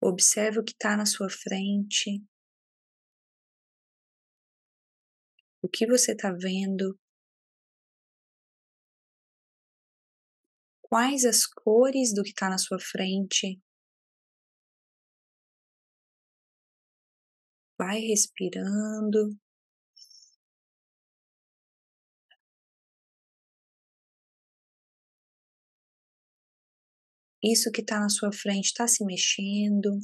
Observe 0.07 0.59
o 0.59 0.63
que 0.63 0.73
está 0.73 0.95
na 0.95 1.03
sua 1.03 1.31
frente. 1.31 2.23
O 5.63 5.67
que 5.67 5.87
você 5.87 6.11
está 6.11 6.31
vendo? 6.31 6.95
Quais 10.83 11.25
as 11.25 11.47
cores 11.47 12.13
do 12.13 12.21
que 12.21 12.29
está 12.29 12.51
na 12.51 12.59
sua 12.59 12.77
frente? 12.79 13.59
Vai 17.79 17.97
respirando. 17.97 19.35
Isso 27.45 27.71
que 27.71 27.81
está 27.81 27.99
na 27.99 28.09
sua 28.09 28.31
frente 28.33 28.65
está 28.65 28.87
se 28.87 29.05
mexendo, 29.05 29.99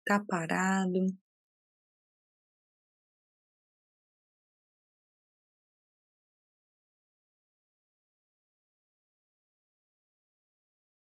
está 0.00 0.18
parado. 0.26 1.06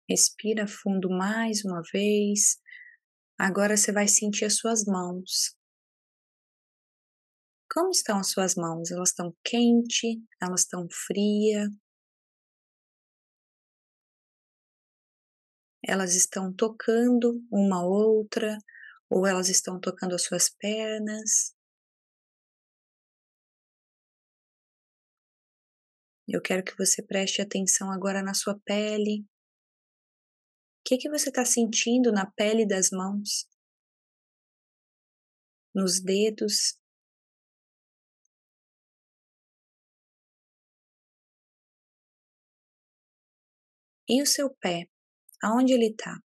Respira 0.09 0.65
fundo 0.67 1.07
mais 1.07 1.63
uma 1.63 1.83
vez. 1.93 2.57
Agora 3.37 3.77
você 3.77 3.91
vai 3.91 4.07
sentir 4.07 4.45
as 4.45 4.55
suas 4.57 4.85
mãos. 4.85 5.55
Como 7.71 7.91
estão 7.91 8.17
as 8.17 8.31
suas 8.31 8.55
mãos? 8.55 8.89
Elas 8.89 9.09
estão 9.09 9.31
quentes? 9.43 10.17
Elas 10.41 10.61
estão 10.61 10.87
frias? 10.89 11.69
Elas 15.83 16.15
estão 16.15 16.53
tocando 16.53 17.43
uma 17.51 17.83
outra, 17.83 18.57
ou 19.09 19.25
elas 19.25 19.49
estão 19.49 19.79
tocando 19.79 20.15
as 20.15 20.23
suas 20.23 20.49
pernas. 20.49 21.53
Eu 26.27 26.41
quero 26.41 26.63
que 26.63 26.77
você 26.77 27.01
preste 27.01 27.41
atenção 27.41 27.91
agora 27.91 28.21
na 28.21 28.33
sua 28.33 28.59
pele. 28.63 29.25
O 30.79 30.83
que, 30.85 30.97
que 30.97 31.09
você 31.09 31.29
está 31.29 31.43
sentindo 31.45 32.11
na 32.11 32.29
pele 32.31 32.67
das 32.67 32.89
mãos? 32.91 33.47
nos 35.73 35.99
dedos. 35.99 36.77
E 44.07 44.21
o 44.21 44.25
seu 44.25 44.49
pé, 44.49 44.89
aonde 45.43 45.73
ele 45.73 45.87
está? 45.87 46.17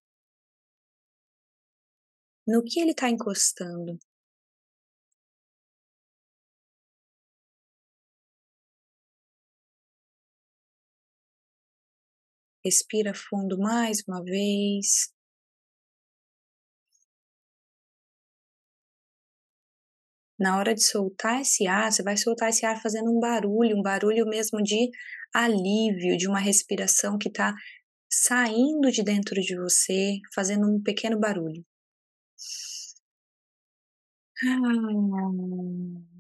No 2.47 2.63
que 2.63 2.81
ele 2.81 2.91
está 2.93 3.09
encostando? 3.09 3.99
Respira 12.65 13.13
fundo 13.15 13.59
mais 13.59 14.03
uma 14.09 14.23
vez. 14.25 15.13
Na 20.39 20.59
hora 20.59 20.75
de 20.75 20.83
soltar 20.83 21.43
esse 21.43 21.67
ar, 21.67 21.93
você 21.93 22.03
vai 22.03 22.17
soltar 22.17 22.49
esse 22.49 22.67
ar 22.67 22.81
fazendo 22.83 23.11
um 23.11 23.21
barulho, 23.21 23.77
um 23.79 23.83
barulho 23.83 24.27
mesmo 24.27 24.63
de 24.63 24.91
alívio, 25.33 26.17
de 26.17 26.27
uma 26.29 26.41
respiração 26.41 27.19
que 27.19 27.29
está 27.29 27.55
saindo 28.23 28.91
de 28.91 29.03
dentro 29.03 29.41
de 29.41 29.57
você, 29.57 30.19
fazendo 30.35 30.67
um 30.69 30.83
pequeno 30.83 31.19
barulho. 31.19 31.65
Ah. 34.43 36.15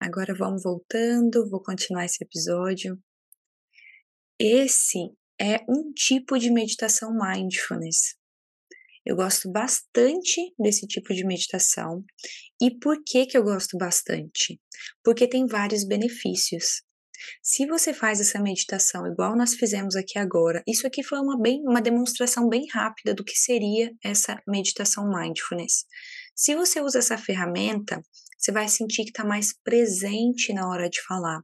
Agora 0.00 0.34
vamos 0.34 0.62
voltando, 0.62 1.48
vou 1.48 1.62
continuar 1.62 2.04
esse 2.04 2.22
episódio. 2.22 3.02
Esse 4.38 5.16
é 5.40 5.64
um 5.68 5.92
tipo 5.92 6.38
de 6.38 6.50
meditação 6.50 7.10
mindfulness. 7.12 8.14
Eu 9.04 9.16
gosto 9.16 9.50
bastante 9.50 10.40
desse 10.58 10.86
tipo 10.86 11.12
de 11.12 11.26
meditação. 11.26 12.04
E 12.60 12.70
por 12.78 13.02
que 13.04 13.26
que 13.26 13.36
eu 13.36 13.42
gosto 13.42 13.76
bastante? 13.76 14.60
Porque 15.02 15.28
tem 15.28 15.46
vários 15.46 15.84
benefícios. 15.84 16.82
Se 17.42 17.66
você 17.66 17.92
faz 17.92 18.20
essa 18.20 18.40
meditação 18.40 19.06
igual 19.06 19.36
nós 19.36 19.54
fizemos 19.54 19.96
aqui 19.96 20.18
agora, 20.18 20.62
isso 20.66 20.86
aqui 20.86 21.02
foi 21.02 21.18
uma, 21.18 21.40
bem, 21.40 21.60
uma 21.62 21.80
demonstração 21.80 22.48
bem 22.48 22.66
rápida 22.72 23.14
do 23.14 23.24
que 23.24 23.36
seria 23.36 23.90
essa 24.02 24.40
meditação 24.46 25.08
mindfulness. 25.08 25.84
Se 26.34 26.54
você 26.54 26.80
usa 26.80 26.98
essa 26.98 27.16
ferramenta, 27.16 28.02
você 28.36 28.52
vai 28.52 28.68
sentir 28.68 29.04
que 29.04 29.10
está 29.10 29.24
mais 29.24 29.54
presente 29.62 30.52
na 30.52 30.68
hora 30.68 30.88
de 30.88 31.00
falar. 31.02 31.40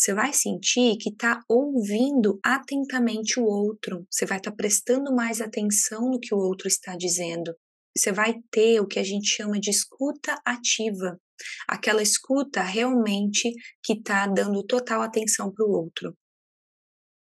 Você 0.00 0.14
vai 0.14 0.32
sentir 0.32 0.96
que 0.96 1.10
está 1.10 1.44
ouvindo 1.46 2.40
atentamente 2.42 3.38
o 3.38 3.44
outro. 3.44 4.06
Você 4.10 4.24
vai 4.24 4.38
estar 4.38 4.50
tá 4.50 4.56
prestando 4.56 5.14
mais 5.14 5.42
atenção 5.42 6.08
no 6.08 6.18
que 6.18 6.34
o 6.34 6.38
outro 6.38 6.66
está 6.66 6.96
dizendo. 6.96 7.54
Você 7.94 8.10
vai 8.10 8.40
ter 8.50 8.80
o 8.80 8.86
que 8.86 8.98
a 8.98 9.02
gente 9.02 9.28
chama 9.28 9.60
de 9.60 9.68
escuta 9.68 10.40
ativa. 10.42 11.20
Aquela 11.68 12.02
escuta 12.02 12.62
realmente 12.62 13.52
que 13.84 13.92
está 13.92 14.26
dando 14.26 14.64
total 14.64 15.02
atenção 15.02 15.52
para 15.52 15.66
o 15.66 15.70
outro. 15.70 16.16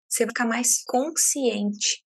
Você 0.07 0.25
vai 0.27 0.31
ficar 0.31 0.47
mais 0.47 0.85
consciente 0.85 2.05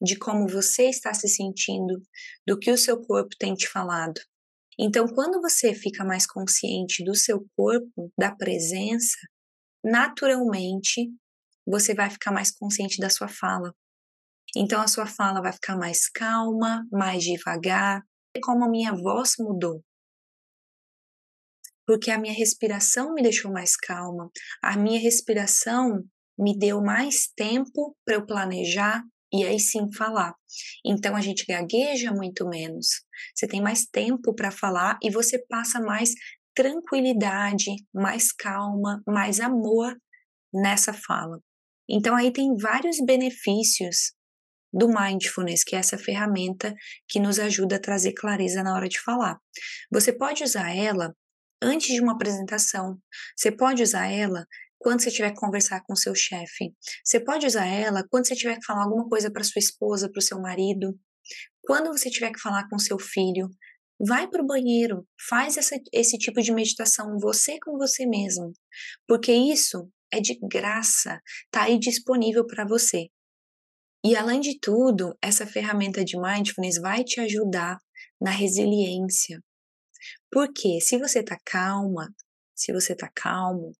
de 0.00 0.16
como 0.16 0.46
você 0.46 0.84
está 0.84 1.12
se 1.12 1.26
sentindo, 1.26 2.00
do 2.46 2.56
que 2.56 2.70
o 2.70 2.78
seu 2.78 3.02
corpo 3.02 3.30
tem 3.36 3.52
te 3.52 3.68
falado. 3.68 4.20
Então, 4.78 5.08
quando 5.08 5.40
você 5.40 5.74
fica 5.74 6.04
mais 6.04 6.24
consciente 6.24 7.02
do 7.02 7.16
seu 7.16 7.44
corpo, 7.56 8.12
da 8.16 8.32
presença, 8.32 9.18
naturalmente 9.84 11.10
você 11.66 11.94
vai 11.94 12.10
ficar 12.10 12.32
mais 12.32 12.50
consciente 12.50 12.98
da 12.98 13.10
sua 13.10 13.28
fala. 13.28 13.74
Então, 14.56 14.80
a 14.80 14.88
sua 14.88 15.06
fala 15.06 15.42
vai 15.42 15.52
ficar 15.52 15.76
mais 15.76 16.08
calma, 16.08 16.86
mais 16.90 17.22
devagar. 17.22 18.02
Como 18.42 18.64
a 18.64 18.70
minha 18.70 18.92
voz 18.94 19.34
mudou. 19.38 19.82
Porque 21.86 22.10
a 22.10 22.18
minha 22.18 22.34
respiração 22.34 23.14
me 23.14 23.22
deixou 23.22 23.50
mais 23.50 23.74
calma, 23.74 24.30
a 24.62 24.76
minha 24.76 25.00
respiração 25.00 26.04
me 26.38 26.56
deu 26.56 26.82
mais 26.82 27.28
tempo 27.34 27.96
para 28.04 28.16
eu 28.16 28.26
planejar, 28.26 29.02
e 29.32 29.44
aí 29.44 29.58
sim 29.58 29.92
falar. 29.92 30.34
Então 30.84 31.14
a 31.14 31.20
gente 31.20 31.44
gagueja 31.46 32.12
muito 32.12 32.48
menos. 32.48 32.86
Você 33.34 33.46
tem 33.46 33.60
mais 33.60 33.86
tempo 33.86 34.34
para 34.34 34.50
falar 34.50 34.98
e 35.02 35.10
você 35.10 35.38
passa 35.48 35.80
mais 35.80 36.10
tranquilidade, 36.58 37.70
mais 37.94 38.32
calma, 38.32 39.00
mais 39.06 39.38
amor 39.38 39.96
nessa 40.52 40.92
fala. 40.92 41.38
Então 41.88 42.16
aí 42.16 42.32
tem 42.32 42.56
vários 42.56 42.96
benefícios 43.00 44.12
do 44.72 44.88
mindfulness, 44.88 45.62
que 45.62 45.76
é 45.76 45.78
essa 45.78 45.96
ferramenta 45.96 46.74
que 47.08 47.20
nos 47.20 47.38
ajuda 47.38 47.76
a 47.76 47.80
trazer 47.80 48.12
clareza 48.12 48.60
na 48.64 48.74
hora 48.74 48.88
de 48.88 49.00
falar. 49.00 49.38
Você 49.92 50.12
pode 50.12 50.42
usar 50.42 50.74
ela 50.74 51.14
antes 51.62 51.94
de 51.94 52.00
uma 52.00 52.14
apresentação. 52.14 52.98
Você 53.36 53.52
pode 53.52 53.80
usar 53.80 54.08
ela 54.08 54.44
quando 54.80 55.00
você 55.00 55.12
tiver 55.12 55.30
que 55.30 55.40
conversar 55.40 55.80
com 55.86 55.94
seu 55.94 56.14
chefe. 56.14 56.74
Você 57.04 57.20
pode 57.20 57.46
usar 57.46 57.66
ela 57.66 58.04
quando 58.10 58.26
você 58.26 58.34
tiver 58.34 58.56
que 58.56 58.66
falar 58.66 58.82
alguma 58.82 59.08
coisa 59.08 59.30
para 59.30 59.44
sua 59.44 59.60
esposa, 59.60 60.10
para 60.10 60.18
o 60.18 60.22
seu 60.22 60.40
marido. 60.40 60.98
Quando 61.62 61.96
você 61.96 62.10
tiver 62.10 62.32
que 62.32 62.40
falar 62.40 62.68
com 62.68 62.80
seu 62.80 62.98
filho, 62.98 63.48
vai 63.98 64.28
para 64.28 64.42
o 64.42 64.46
banheiro, 64.46 65.06
faz 65.28 65.56
essa, 65.56 65.76
esse 65.92 66.18
tipo 66.18 66.40
de 66.40 66.52
meditação 66.52 67.18
você 67.18 67.58
com 67.60 67.76
você 67.76 68.06
mesmo, 68.06 68.52
porque 69.06 69.32
isso 69.32 69.90
é 70.12 70.20
de 70.20 70.38
graça, 70.40 71.20
tá 71.50 71.64
aí 71.64 71.78
disponível 71.78 72.46
para 72.46 72.66
você. 72.66 73.08
E 74.04 74.16
além 74.16 74.40
de 74.40 74.58
tudo, 74.60 75.16
essa 75.20 75.46
ferramenta 75.46 76.04
de 76.04 76.16
mindfulness 76.18 76.80
vai 76.80 77.02
te 77.02 77.20
ajudar 77.20 77.78
na 78.20 78.30
resiliência. 78.30 79.42
Porque 80.30 80.80
se 80.80 80.98
você 80.98 81.22
tá 81.22 81.36
calma, 81.44 82.08
se 82.54 82.72
você 82.72 82.92
está 82.92 83.10
calmo, 83.14 83.72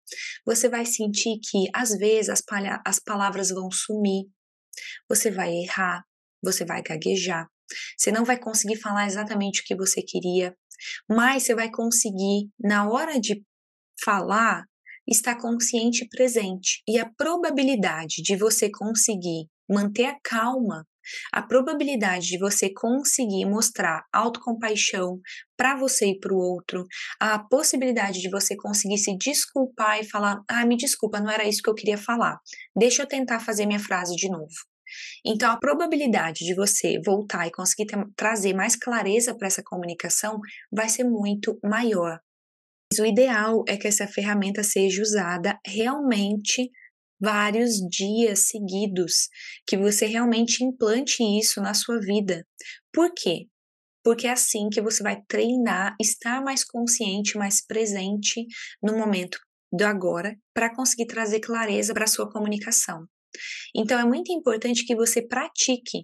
você 0.45 0.69
vai 0.69 0.85
sentir 0.85 1.39
que 1.41 1.67
às 1.75 1.91
vezes 1.97 2.29
as, 2.29 2.43
as 2.85 2.99
palavras 2.99 3.51
vão 3.51 3.71
sumir, 3.71 4.27
você 5.09 5.31
vai 5.31 5.53
errar, 5.53 6.05
você 6.43 6.65
vai 6.65 6.83
gaguejar, 6.83 7.49
você 7.97 8.11
não 8.11 8.25
vai 8.25 8.39
conseguir 8.39 8.77
falar 8.77 9.07
exatamente 9.07 9.61
o 9.61 9.65
que 9.65 9.77
você 9.77 10.03
queria, 10.03 10.55
mas 11.09 11.43
você 11.43 11.55
vai 11.55 11.71
conseguir, 11.71 12.49
na 12.59 12.89
hora 12.89 13.21
de 13.21 13.43
falar, 14.05 14.65
estar 15.07 15.37
consciente 15.37 16.05
e 16.05 16.09
presente. 16.09 16.83
E 16.87 16.99
a 16.99 17.11
probabilidade 17.17 18.23
de 18.23 18.37
você 18.37 18.71
conseguir 18.71 19.47
manter 19.69 20.05
a 20.05 20.19
calma 20.23 20.85
a 21.33 21.43
probabilidade 21.43 22.27
de 22.27 22.39
você 22.39 22.73
conseguir 22.73 23.45
mostrar 23.47 24.05
autocompaixão 24.13 25.21
para 25.57 25.77
você 25.77 26.09
e 26.11 26.19
para 26.19 26.35
o 26.35 26.39
outro, 26.39 26.85
a 27.21 27.39
possibilidade 27.39 28.21
de 28.21 28.31
você 28.31 28.57
conseguir 28.57 28.99
se 28.99 29.17
desculpar 29.17 30.01
e 30.01 30.09
falar: 30.09 30.43
ah, 30.49 30.65
me 30.67 30.77
desculpa, 30.77 31.21
não 31.21 31.31
era 31.31 31.49
isso 31.49 31.63
que 31.63 31.71
eu 31.71 31.75
queria 31.75 31.99
falar, 31.99 32.39
deixa 32.77 33.03
eu 33.03 33.07
tentar 33.07 33.41
fazer 33.41 33.67
minha 33.67 33.81
frase 33.81 34.15
de 34.17 34.29
novo. 34.29 34.55
Então, 35.25 35.51
a 35.51 35.59
probabilidade 35.59 36.45
de 36.45 36.55
você 36.55 37.01
voltar 37.05 37.47
e 37.47 37.53
conseguir 37.53 37.87
ter, 37.87 37.99
trazer 38.17 38.55
mais 38.55 38.77
clareza 38.77 39.37
para 39.37 39.47
essa 39.47 39.63
comunicação 39.63 40.39
vai 40.71 40.89
ser 40.89 41.05
muito 41.05 41.59
maior. 41.63 42.19
Mas 42.93 43.01
o 43.01 43.07
ideal 43.07 43.65
é 43.69 43.77
que 43.77 43.87
essa 43.87 44.07
ferramenta 44.07 44.63
seja 44.63 45.03
usada 45.03 45.59
realmente 45.67 46.71
vários 47.21 47.77
dias 47.91 48.49
seguidos, 48.49 49.29
que 49.67 49.77
você 49.77 50.07
realmente 50.07 50.65
implante 50.65 51.23
isso 51.23 51.61
na 51.61 51.75
sua 51.75 51.99
vida. 52.01 52.47
Por 52.93 53.13
quê? 53.13 53.47
Porque 54.05 54.27
é 54.27 54.31
assim 54.31 54.69
que 54.71 54.81
você 54.81 55.03
vai 55.03 55.21
treinar, 55.29 55.95
estar 56.01 56.43
mais 56.43 56.65
consciente, 56.65 57.37
mais 57.37 57.65
presente 57.65 58.47
no 58.83 58.97
momento 58.97 59.39
do 59.71 59.85
agora, 59.85 60.35
para 60.55 60.75
conseguir 60.75 61.07
trazer 61.07 61.41
clareza 61.41 61.93
para 61.93 62.05
a 62.05 62.09
sua 62.09 62.31
comunicação. 62.31 63.07
Então 63.75 63.99
é 63.99 64.05
muito 64.05 64.33
importante 64.33 64.85
que 64.85 64.97
você 64.97 65.27
pratique. 65.27 66.03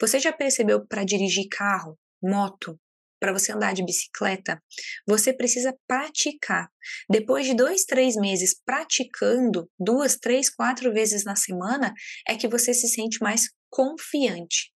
Você 0.00 0.18
já 0.18 0.32
percebeu 0.32 0.86
para 0.86 1.04
dirigir 1.04 1.46
carro, 1.50 1.98
moto, 2.22 2.78
para 3.24 3.32
você 3.32 3.52
andar 3.52 3.72
de 3.72 3.82
bicicleta, 3.82 4.62
você 5.08 5.32
precisa 5.32 5.74
praticar. 5.88 6.68
Depois 7.08 7.46
de 7.46 7.54
dois, 7.54 7.84
três 7.84 8.16
meses 8.16 8.54
praticando, 8.66 9.66
duas, 9.78 10.16
três, 10.16 10.50
quatro 10.50 10.92
vezes 10.92 11.24
na 11.24 11.34
semana, 11.34 11.94
é 12.28 12.36
que 12.36 12.46
você 12.46 12.74
se 12.74 12.86
sente 12.86 13.22
mais 13.22 13.48
confiante. 13.70 14.70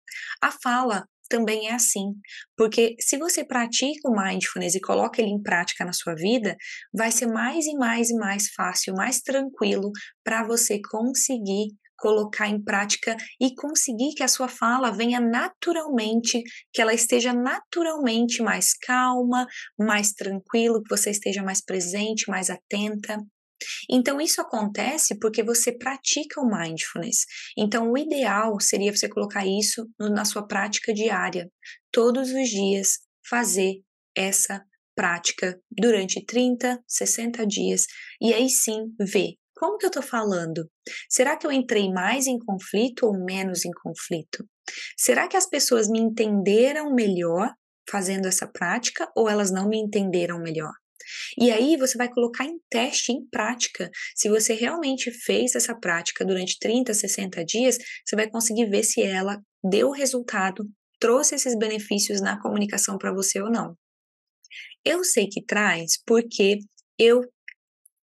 A 0.44 0.52
fala 0.52 1.08
também 1.28 1.70
é 1.70 1.74
assim, 1.74 2.14
porque 2.56 2.96
se 3.00 3.18
você 3.18 3.44
pratica 3.44 4.08
o 4.08 4.16
mindfulness 4.16 4.76
e 4.76 4.80
coloca 4.80 5.20
ele 5.20 5.32
em 5.32 5.42
prática 5.42 5.84
na 5.84 5.92
sua 5.92 6.14
vida, 6.14 6.56
vai 6.94 7.12
ser 7.12 7.26
mais 7.26 7.66
e 7.66 7.74
mais 7.74 8.12
e 8.12 8.16
mais 8.16 8.50
fácil, 8.50 8.94
mais 8.94 9.22
tranquilo 9.22 9.92
para 10.24 10.46
você 10.46 10.80
conseguir 10.80 11.70
colocar 11.98 12.48
em 12.48 12.62
prática 12.64 13.16
e 13.40 13.54
conseguir 13.56 14.14
que 14.16 14.24
a 14.24 14.28
sua 14.28 14.48
fala 14.48 14.92
venha 14.92 15.20
naturalmente, 15.20 16.42
que 16.74 16.82
ela 16.82 16.94
esteja 16.94 17.34
naturalmente 17.34 18.42
mais 18.42 18.74
calma, 18.74 19.48
mais 19.78 20.12
tranquilo, 20.12 20.82
que 20.82 20.96
você 20.96 21.12
esteja 21.12 21.44
mais 21.44 21.64
presente, 21.64 22.30
mais 22.30 22.50
atenta. 22.50 23.18
Então, 23.90 24.20
isso 24.20 24.42
acontece 24.42 25.18
porque 25.20 25.44
você 25.44 25.72
pratica 25.72 26.42
o 26.42 26.48
mindfulness. 26.48 27.26
Então, 27.58 27.92
o 27.92 27.98
ideal 27.98 28.60
seria 28.60 28.96
você 28.96 29.08
colocar 29.08 29.46
isso 29.46 29.88
na 30.00 30.26
sua 30.26 30.46
prática 30.46 30.94
diária. 30.94 31.50
Todos 31.92 32.30
os 32.32 32.50
dias, 32.50 33.00
fazer 33.28 33.76
essa 34.16 34.64
prática 34.96 35.60
durante 35.70 36.24
30, 36.26 36.82
60 36.88 37.46
dias 37.46 37.86
e 38.22 38.34
aí 38.34 38.50
sim 38.50 38.94
ver 38.98 39.36
como 39.56 39.78
que 39.78 39.86
eu 39.86 39.90
estou 39.90 40.04
falando? 40.04 40.70
Será 41.10 41.38
que 41.38 41.48
eu 41.48 41.52
entrei 41.52 41.92
mais 41.92 42.28
em 42.28 42.38
conflito 42.38 43.06
ou 43.06 43.14
menos 43.14 43.66
em 43.66 43.72
conflito? 43.72 44.46
Será 44.98 45.28
que 45.28 45.38
as 45.38 45.48
pessoas 45.48 45.88
me 45.88 46.00
entenderam 46.00 46.94
melhor 46.94 47.52
fazendo 47.90 48.28
essa 48.28 48.48
prática 48.48 49.10
ou 49.16 49.30
elas 49.30 49.52
não 49.52 49.70
me 49.70 49.78
entenderam 49.78 50.40
melhor? 50.40 50.74
E 51.40 51.52
aí 51.52 51.78
você 51.78 51.98
vai 51.98 52.10
colocar 52.10 52.46
em 52.46 52.60
teste, 52.70 53.12
em 53.12 53.26
prática. 53.30 53.90
Se 54.16 54.28
você 54.30 54.54
realmente 54.54 55.12
fez 55.12 55.56
essa 55.56 55.78
prática 55.78 56.26
durante 56.26 56.58
30, 56.60 56.94
60 56.94 57.46
dias, 57.46 57.78
você 58.06 58.16
vai 58.16 58.30
conseguir 58.30 58.66
ver 58.70 58.84
se 58.84 59.02
ela 59.02 59.40
deu 59.64 59.92
resultado, 59.92 60.68
trouxe 61.00 61.36
esses 61.36 61.58
benefícios 61.58 62.22
na 62.22 62.42
comunicação 62.42 62.98
para 62.98 63.14
você 63.14 63.42
ou 63.42 63.52
não. 63.52 63.76
Eu 64.84 65.04
sei 65.04 65.28
que 65.28 65.44
traz 65.44 66.00
porque 66.06 66.60
eu 66.98 67.22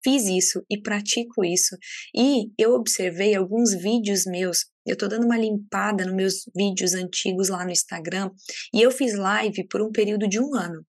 fiz 0.02 0.25
isso 0.26 0.64
e 0.71 0.80
pratico 0.80 1.44
isso. 1.44 1.76
E 2.14 2.50
eu 2.59 2.75
observei 2.75 3.35
alguns 3.35 3.75
vídeos 3.75 4.25
meus. 4.26 4.66
Eu 4.87 4.97
tô 4.97 5.09
dando 5.09 5.25
uma 5.25 5.38
limpada 5.38 6.04
nos 6.04 6.14
meus 6.14 6.35
vídeos 6.54 6.94
antigos 6.94 7.49
lá 7.49 7.64
no 7.64 7.71
Instagram 7.71 8.30
e 8.75 8.82
eu 8.82 8.90
fiz 8.90 9.14
live 9.14 9.66
por 9.68 9.80
um 9.80 9.92
período 9.92 10.28
de 10.28 10.40
um 10.40 10.54
ano. 10.54 10.85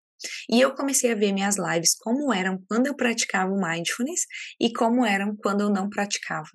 E 0.50 0.60
eu 0.60 0.74
comecei 0.74 1.12
a 1.12 1.16
ver 1.16 1.34
minhas 1.34 1.58
lives 1.58 1.96
como 1.96 2.34
eram 2.34 2.58
quando 2.68 2.88
eu 2.88 2.96
praticava 2.96 3.52
o 3.52 3.60
mindfulness 3.60 4.22
e 4.60 4.72
como 4.72 5.06
eram 5.06 5.36
quando 5.36 5.62
eu 5.62 5.70
não 5.70 5.90
praticava. 5.90 6.50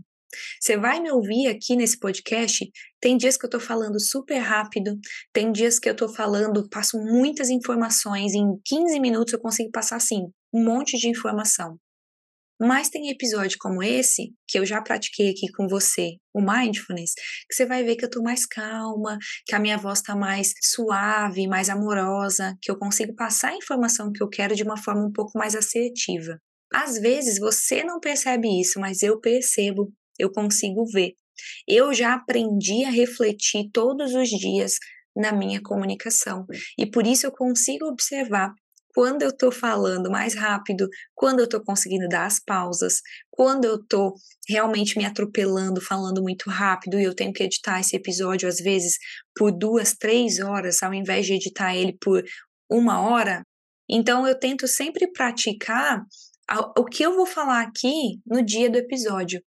Você 0.60 0.76
vai 0.76 1.00
me 1.00 1.10
ouvir 1.10 1.48
aqui 1.48 1.74
nesse 1.74 1.98
podcast? 1.98 2.70
Tem 3.00 3.16
dias 3.16 3.36
que 3.36 3.46
eu 3.46 3.50
tô 3.50 3.58
falando 3.58 3.98
super 3.98 4.38
rápido, 4.38 4.98
tem 5.32 5.50
dias 5.50 5.78
que 5.78 5.88
eu 5.88 5.96
tô 5.96 6.08
falando, 6.08 6.68
passo 6.68 6.98
muitas 6.98 7.48
informações, 7.48 8.34
em 8.34 8.58
15 8.64 9.00
minutos 9.00 9.32
eu 9.32 9.40
consigo 9.40 9.70
passar 9.70 9.96
assim, 9.96 10.26
um 10.52 10.64
monte 10.64 10.98
de 10.98 11.08
informação. 11.08 11.78
Mas 12.60 12.88
tem 12.88 13.08
episódio 13.08 13.56
como 13.60 13.82
esse, 13.82 14.32
que 14.46 14.58
eu 14.58 14.66
já 14.66 14.82
pratiquei 14.82 15.30
aqui 15.30 15.46
com 15.56 15.68
você, 15.68 16.16
o 16.34 16.40
mindfulness, 16.40 17.12
que 17.48 17.54
você 17.54 17.64
vai 17.64 17.84
ver 17.84 17.94
que 17.94 18.04
eu 18.04 18.10
tô 18.10 18.20
mais 18.20 18.44
calma, 18.46 19.16
que 19.46 19.54
a 19.54 19.60
minha 19.60 19.78
voz 19.78 20.02
tá 20.02 20.16
mais 20.16 20.52
suave, 20.60 21.46
mais 21.46 21.68
amorosa, 21.68 22.56
que 22.60 22.70
eu 22.70 22.76
consigo 22.76 23.14
passar 23.14 23.50
a 23.50 23.56
informação 23.56 24.10
que 24.12 24.22
eu 24.22 24.28
quero 24.28 24.56
de 24.56 24.64
uma 24.64 24.76
forma 24.76 25.06
um 25.06 25.12
pouco 25.12 25.38
mais 25.38 25.54
assertiva. 25.54 26.40
Às 26.72 26.98
vezes 26.98 27.38
você 27.38 27.84
não 27.84 28.00
percebe 28.00 28.48
isso, 28.60 28.80
mas 28.80 29.02
eu 29.02 29.20
percebo, 29.20 29.92
eu 30.18 30.30
consigo 30.30 30.84
ver. 30.92 31.12
Eu 31.66 31.94
já 31.94 32.14
aprendi 32.14 32.84
a 32.84 32.90
refletir 32.90 33.70
todos 33.72 34.14
os 34.14 34.28
dias 34.28 34.74
na 35.16 35.32
minha 35.32 35.60
comunicação 35.62 36.44
e 36.76 36.84
por 36.90 37.06
isso 37.06 37.26
eu 37.26 37.32
consigo 37.32 37.86
observar 37.86 38.52
quando 38.94 39.22
eu 39.22 39.28
estou 39.28 39.52
falando 39.52 40.10
mais 40.10 40.34
rápido, 40.34 40.88
quando 41.14 41.40
eu 41.40 41.44
estou 41.44 41.62
conseguindo 41.62 42.08
dar 42.08 42.26
as 42.26 42.40
pausas, 42.40 43.00
quando 43.30 43.64
eu 43.64 43.76
estou 43.76 44.14
realmente 44.48 44.98
me 44.98 45.04
atropelando, 45.04 45.80
falando 45.80 46.22
muito 46.22 46.50
rápido 46.50 46.98
e 46.98 47.04
eu 47.04 47.14
tenho 47.14 47.32
que 47.32 47.42
editar 47.42 47.80
esse 47.80 47.94
episódio 47.96 48.48
às 48.48 48.58
vezes 48.58 48.96
por 49.36 49.52
duas, 49.52 49.94
três 49.94 50.40
horas, 50.40 50.82
ao 50.82 50.92
invés 50.94 51.26
de 51.26 51.34
editar 51.34 51.76
ele 51.76 51.96
por 52.00 52.24
uma 52.70 53.00
hora. 53.00 53.42
Então 53.88 54.26
eu 54.26 54.38
tento 54.38 54.66
sempre 54.66 55.10
praticar 55.12 56.02
o 56.76 56.84
que 56.84 57.02
eu 57.02 57.14
vou 57.14 57.26
falar 57.26 57.62
aqui 57.62 58.20
no 58.26 58.42
dia 58.42 58.70
do 58.70 58.78
episódio, 58.78 59.42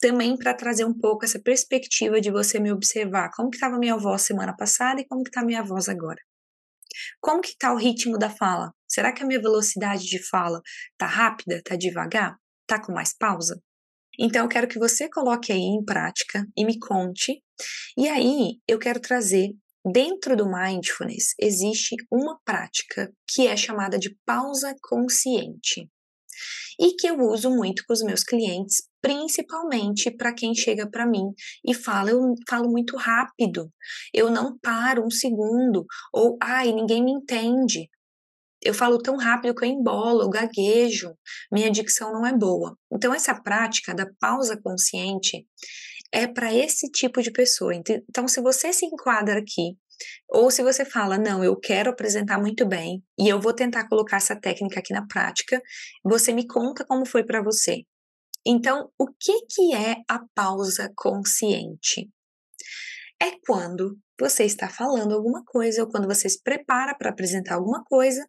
também 0.00 0.36
para 0.36 0.54
trazer 0.54 0.84
um 0.84 0.94
pouco 0.94 1.24
essa 1.24 1.40
perspectiva 1.40 2.20
de 2.20 2.30
você 2.30 2.60
me 2.60 2.72
observar 2.72 3.30
como 3.34 3.50
que 3.50 3.56
estava 3.56 3.78
minha 3.78 3.96
voz 3.96 4.22
semana 4.22 4.54
passada 4.56 5.00
e 5.00 5.06
como 5.06 5.22
que 5.22 5.30
está 5.30 5.44
minha 5.44 5.62
voz 5.62 5.88
agora. 5.88 6.20
Como 7.20 7.40
que 7.40 7.50
está 7.50 7.72
o 7.72 7.78
ritmo 7.78 8.18
da 8.18 8.30
fala? 8.30 8.72
Será 8.88 9.12
que 9.12 9.22
a 9.22 9.26
minha 9.26 9.40
velocidade 9.40 10.04
de 10.04 10.22
fala 10.28 10.60
está 10.92 11.06
rápida, 11.06 11.56
está 11.56 11.76
devagar, 11.76 12.36
está 12.62 12.82
com 12.82 12.92
mais 12.92 13.16
pausa? 13.16 13.60
Então 14.18 14.44
eu 14.44 14.48
quero 14.48 14.68
que 14.68 14.78
você 14.78 15.08
coloque 15.10 15.52
aí 15.52 15.58
em 15.58 15.84
prática 15.84 16.46
e 16.56 16.64
me 16.64 16.78
conte. 16.78 17.42
E 17.96 18.08
aí 18.08 18.58
eu 18.66 18.78
quero 18.78 19.00
trazer 19.00 19.50
dentro 19.92 20.36
do 20.36 20.50
mindfulness 20.50 21.34
existe 21.40 21.94
uma 22.10 22.38
prática 22.44 23.12
que 23.28 23.46
é 23.46 23.56
chamada 23.56 23.98
de 23.98 24.16
pausa 24.24 24.74
consciente 24.82 25.88
e 26.78 26.94
que 26.96 27.06
eu 27.06 27.18
uso 27.20 27.50
muito 27.50 27.84
com 27.86 27.92
os 27.92 28.02
meus 28.02 28.22
clientes, 28.22 28.82
principalmente 29.06 30.10
para 30.10 30.34
quem 30.34 30.52
chega 30.52 30.90
para 30.90 31.06
mim 31.06 31.32
e 31.64 31.72
fala, 31.72 32.10
eu 32.10 32.34
falo 32.48 32.68
muito 32.68 32.96
rápido, 32.96 33.70
eu 34.12 34.28
não 34.28 34.58
paro 34.58 35.06
um 35.06 35.10
segundo, 35.10 35.86
ou 36.12 36.36
ai, 36.42 36.72
ninguém 36.72 37.04
me 37.04 37.12
entende. 37.12 37.88
Eu 38.60 38.74
falo 38.74 38.98
tão 38.98 39.16
rápido 39.16 39.54
que 39.54 39.64
eu 39.64 39.68
embolo, 39.68 40.22
eu 40.22 40.28
gaguejo, 40.28 41.14
minha 41.52 41.70
dicção 41.70 42.12
não 42.12 42.26
é 42.26 42.36
boa. 42.36 42.76
Então, 42.92 43.14
essa 43.14 43.40
prática 43.40 43.94
da 43.94 44.08
pausa 44.18 44.60
consciente 44.60 45.46
é 46.12 46.26
para 46.26 46.52
esse 46.52 46.90
tipo 46.90 47.22
de 47.22 47.30
pessoa. 47.30 47.76
Então, 47.76 48.26
se 48.26 48.40
você 48.40 48.72
se 48.72 48.86
enquadra 48.86 49.38
aqui 49.38 49.76
ou 50.28 50.50
se 50.50 50.64
você 50.64 50.84
fala, 50.84 51.16
não, 51.16 51.44
eu 51.44 51.54
quero 51.56 51.90
apresentar 51.90 52.40
muito 52.40 52.66
bem 52.66 53.04
e 53.16 53.28
eu 53.28 53.40
vou 53.40 53.52
tentar 53.52 53.88
colocar 53.88 54.16
essa 54.16 54.34
técnica 54.34 54.80
aqui 54.80 54.92
na 54.92 55.06
prática, 55.06 55.62
você 56.02 56.32
me 56.32 56.44
conta 56.44 56.84
como 56.84 57.06
foi 57.06 57.24
para 57.24 57.40
você. 57.40 57.84
Então, 58.46 58.92
o 58.96 59.08
que, 59.08 59.44
que 59.46 59.74
é 59.74 59.96
a 60.08 60.20
pausa 60.32 60.92
consciente? 60.94 62.08
É 63.20 63.32
quando 63.44 63.98
você 64.18 64.44
está 64.44 64.68
falando 64.68 65.14
alguma 65.14 65.44
coisa 65.44 65.82
ou 65.82 65.90
quando 65.90 66.06
você 66.06 66.28
se 66.28 66.40
prepara 66.42 66.94
para 66.94 67.10
apresentar 67.10 67.56
alguma 67.56 67.82
coisa 67.84 68.24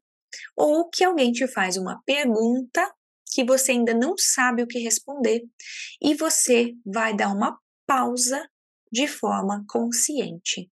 ou 0.55 0.89
que 0.89 1.03
alguém 1.03 1.31
te 1.31 1.47
faz 1.47 1.77
uma 1.77 2.01
pergunta 2.03 2.91
que 3.31 3.43
você 3.43 3.73
ainda 3.73 3.93
não 3.93 4.15
sabe 4.17 4.63
o 4.63 4.67
que 4.67 4.79
responder 4.79 5.41
e 6.01 6.15
você 6.15 6.73
vai 6.85 7.15
dar 7.15 7.31
uma 7.33 7.57
pausa 7.85 8.49
de 8.91 9.07
forma 9.07 9.63
consciente. 9.69 10.69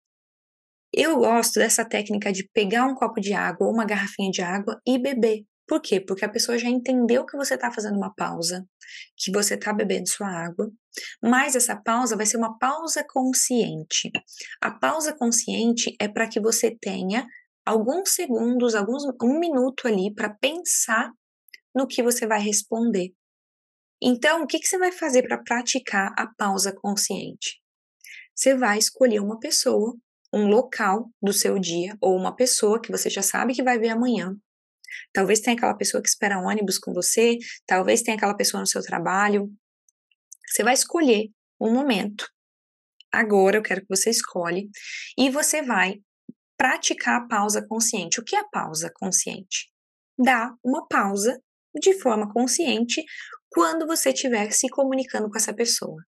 Eu 0.92 1.18
gosto 1.18 1.60
dessa 1.60 1.84
técnica 1.84 2.32
de 2.32 2.48
pegar 2.52 2.86
um 2.86 2.94
copo 2.94 3.20
de 3.20 3.32
água 3.32 3.66
ou 3.66 3.72
uma 3.72 3.84
garrafinha 3.84 4.30
de 4.30 4.42
água 4.42 4.80
e 4.86 4.98
beber. 4.98 5.44
Por 5.66 5.80
quê? 5.80 6.00
Porque 6.00 6.24
a 6.24 6.28
pessoa 6.28 6.56
já 6.56 6.68
entendeu 6.68 7.26
que 7.26 7.36
você 7.36 7.54
está 7.54 7.72
fazendo 7.72 7.96
uma 7.96 8.14
pausa, 8.14 8.64
que 9.16 9.32
você 9.32 9.54
está 9.54 9.72
bebendo 9.72 10.08
sua 10.08 10.28
água, 10.28 10.70
mas 11.22 11.56
essa 11.56 11.74
pausa 11.74 12.16
vai 12.16 12.24
ser 12.24 12.36
uma 12.36 12.56
pausa 12.56 13.04
consciente. 13.08 14.10
A 14.60 14.70
pausa 14.70 15.12
consciente 15.12 15.96
é 16.00 16.06
para 16.06 16.28
que 16.28 16.40
você 16.40 16.76
tenha 16.80 17.26
alguns 17.64 18.10
segundos, 18.10 18.74
alguns 18.74 19.02
um 19.22 19.40
minuto 19.40 19.88
ali 19.88 20.14
para 20.14 20.34
pensar 20.34 21.10
no 21.74 21.86
que 21.86 22.02
você 22.02 22.26
vai 22.26 22.40
responder. 22.40 23.12
Então, 24.00 24.42
o 24.42 24.46
que, 24.46 24.58
que 24.58 24.68
você 24.68 24.78
vai 24.78 24.92
fazer 24.92 25.22
para 25.22 25.42
praticar 25.42 26.12
a 26.16 26.28
pausa 26.36 26.72
consciente? 26.72 27.60
Você 28.34 28.54
vai 28.54 28.78
escolher 28.78 29.20
uma 29.20 29.40
pessoa 29.40 29.96
um 30.32 30.46
local 30.48 31.10
do 31.22 31.32
seu 31.32 31.58
dia 31.58 31.96
ou 32.00 32.16
uma 32.16 32.34
pessoa 32.34 32.80
que 32.80 32.90
você 32.90 33.08
já 33.08 33.22
sabe 33.22 33.54
que 33.54 33.62
vai 33.62 33.78
ver 33.78 33.88
amanhã. 33.88 34.36
Talvez 35.12 35.40
tenha 35.40 35.56
aquela 35.56 35.76
pessoa 35.76 36.02
que 36.02 36.08
espera 36.08 36.38
um 36.38 36.46
ônibus 36.46 36.78
com 36.78 36.92
você, 36.92 37.38
talvez 37.66 38.02
tenha 38.02 38.16
aquela 38.16 38.36
pessoa 38.36 38.60
no 38.60 38.66
seu 38.66 38.82
trabalho. 38.82 39.50
Você 40.46 40.62
vai 40.62 40.74
escolher 40.74 41.28
um 41.60 41.72
momento. 41.72 42.28
Agora 43.12 43.56
eu 43.56 43.62
quero 43.62 43.80
que 43.80 43.88
você 43.88 44.10
escolhe 44.10 44.68
e 45.18 45.30
você 45.30 45.62
vai 45.62 46.00
praticar 46.56 47.22
a 47.22 47.26
pausa 47.26 47.64
consciente. 47.66 48.20
O 48.20 48.24
que 48.24 48.36
é 48.36 48.44
pausa 48.50 48.90
consciente? 48.94 49.70
Dá 50.18 50.54
uma 50.64 50.86
pausa 50.86 51.40
de 51.74 51.98
forma 52.00 52.32
consciente 52.32 53.04
quando 53.50 53.86
você 53.86 54.10
estiver 54.10 54.50
se 54.50 54.68
comunicando 54.68 55.30
com 55.30 55.36
essa 55.36 55.54
pessoa. 55.54 56.02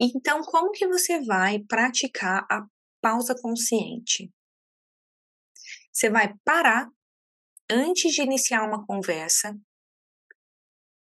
Então, 0.00 0.42
como 0.42 0.72
que 0.72 0.86
você 0.86 1.22
vai 1.22 1.58
praticar 1.58 2.46
a 2.50 2.66
pausa 3.02 3.34
consciente? 3.34 4.30
Você 5.92 6.08
vai 6.08 6.34
parar 6.44 6.88
antes 7.70 8.12
de 8.12 8.22
iniciar 8.22 8.66
uma 8.66 8.84
conversa, 8.86 9.56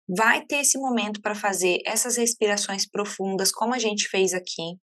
vai 0.07 0.45
ter 0.45 0.57
esse 0.57 0.77
momento 0.77 1.21
para 1.21 1.35
fazer 1.35 1.79
essas 1.85 2.17
respirações 2.17 2.87
profundas, 2.87 3.51
como 3.51 3.73
a 3.73 3.79
gente 3.79 4.07
fez 4.07 4.33
aqui. 4.33 4.77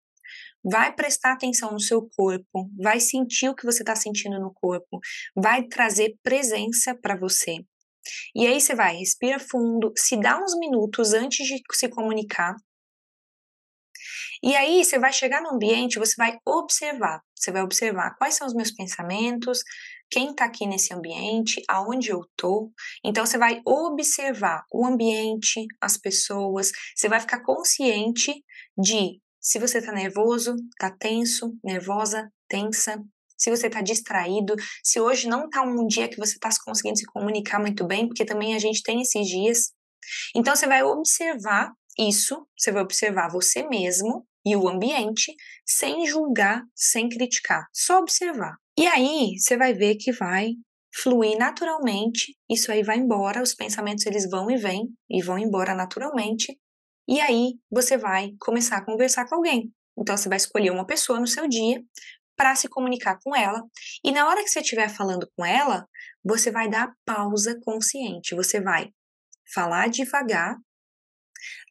Vai 0.63 0.93
prestar 0.93 1.33
atenção 1.33 1.71
no 1.71 1.79
seu 1.79 2.09
corpo, 2.15 2.69
vai 2.81 2.99
sentir 2.99 3.49
o 3.49 3.55
que 3.55 3.65
você 3.65 3.83
está 3.83 3.95
sentindo 3.95 4.39
no 4.39 4.51
corpo, 4.53 4.99
vai 5.35 5.63
trazer 5.67 6.15
presença 6.23 6.95
para 6.95 7.15
você. 7.15 7.59
E 8.35 8.45
aí 8.45 8.59
você 8.59 8.75
vai, 8.75 8.97
respira 8.97 9.39
fundo, 9.39 9.91
se 9.95 10.19
dá 10.19 10.39
uns 10.41 10.57
minutos 10.57 11.13
antes 11.13 11.45
de 11.45 11.61
se 11.71 11.89
comunicar, 11.89 12.55
E 14.43 14.55
aí 14.55 14.83
você 14.83 14.99
vai 14.99 15.11
chegar 15.11 15.41
no 15.41 15.51
ambiente, 15.51 15.97
você 15.97 16.13
vai 16.17 16.37
observar, 16.45 17.21
você 17.35 17.51
vai 17.51 17.63
observar 17.63 18.15
quais 18.17 18.35
são 18.35 18.45
os 18.45 18.53
meus 18.53 18.71
pensamentos, 18.71 19.63
quem 20.09 20.31
está 20.31 20.45
aqui 20.45 20.65
nesse 20.65 20.93
ambiente, 20.93 21.61
aonde 21.67 22.09
eu 22.09 22.21
tô. 22.35 22.71
Então 23.03 23.25
você 23.25 23.37
vai 23.37 23.61
observar 23.65 24.63
o 24.71 24.85
ambiente, 24.85 25.65
as 25.81 25.97
pessoas, 25.97 26.71
você 26.95 27.09
vai 27.09 27.19
ficar 27.19 27.41
consciente 27.43 28.33
de 28.77 29.19
se 29.39 29.59
você 29.59 29.77
está 29.77 29.91
nervoso, 29.91 30.55
está 30.71 30.89
tenso, 30.89 31.55
nervosa, 31.63 32.31
tensa, 32.47 32.99
se 33.37 33.49
você 33.49 33.67
está 33.67 33.81
distraído, 33.81 34.55
se 34.83 34.99
hoje 34.99 35.27
não 35.27 35.45
está 35.45 35.61
um 35.61 35.85
dia 35.85 36.07
que 36.07 36.17
você 36.17 36.33
está 36.33 36.49
conseguindo 36.63 36.97
se 36.97 37.05
comunicar 37.05 37.59
muito 37.59 37.85
bem, 37.85 38.07
porque 38.07 38.25
também 38.25 38.55
a 38.55 38.59
gente 38.59 38.81
tem 38.81 39.01
esses 39.01 39.27
dias. 39.27 39.71
Então 40.35 40.55
você 40.55 40.67
vai 40.67 40.83
observar 40.83 41.71
isso, 41.97 42.47
você 42.57 42.71
vai 42.71 42.81
observar 42.81 43.29
você 43.29 43.67
mesmo 43.67 44.25
e 44.45 44.55
o 44.55 44.67
ambiente 44.67 45.33
sem 45.65 46.05
julgar, 46.05 46.63
sem 46.75 47.09
criticar, 47.09 47.67
só 47.73 47.99
observar. 47.99 48.55
E 48.77 48.87
aí 48.87 49.37
você 49.37 49.57
vai 49.57 49.73
ver 49.73 49.95
que 49.95 50.11
vai 50.11 50.51
fluir 50.93 51.37
naturalmente, 51.37 52.37
isso 52.49 52.71
aí 52.71 52.83
vai 52.83 52.97
embora, 52.97 53.41
os 53.41 53.53
pensamentos 53.53 54.05
eles 54.05 54.29
vão 54.29 54.49
e 54.49 54.57
vêm 54.57 54.87
e 55.09 55.21
vão 55.21 55.37
embora 55.37 55.73
naturalmente. 55.73 56.57
E 57.07 57.19
aí 57.19 57.53
você 57.69 57.97
vai 57.97 58.31
começar 58.39 58.77
a 58.77 58.85
conversar 58.85 59.27
com 59.27 59.35
alguém. 59.35 59.71
Então 59.97 60.15
você 60.15 60.27
vai 60.27 60.37
escolher 60.37 60.71
uma 60.71 60.85
pessoa 60.85 61.19
no 61.19 61.27
seu 61.27 61.47
dia 61.47 61.81
para 62.35 62.55
se 62.55 62.67
comunicar 62.67 63.17
com 63.23 63.35
ela. 63.35 63.61
E 64.03 64.11
na 64.11 64.27
hora 64.27 64.43
que 64.43 64.49
você 64.49 64.59
estiver 64.59 64.89
falando 64.89 65.29
com 65.35 65.45
ela, 65.45 65.87
você 66.23 66.51
vai 66.51 66.69
dar 66.69 66.91
pausa 67.05 67.57
consciente. 67.63 68.35
Você 68.35 68.59
vai 68.59 68.89
falar 69.53 69.89
devagar, 69.89 70.57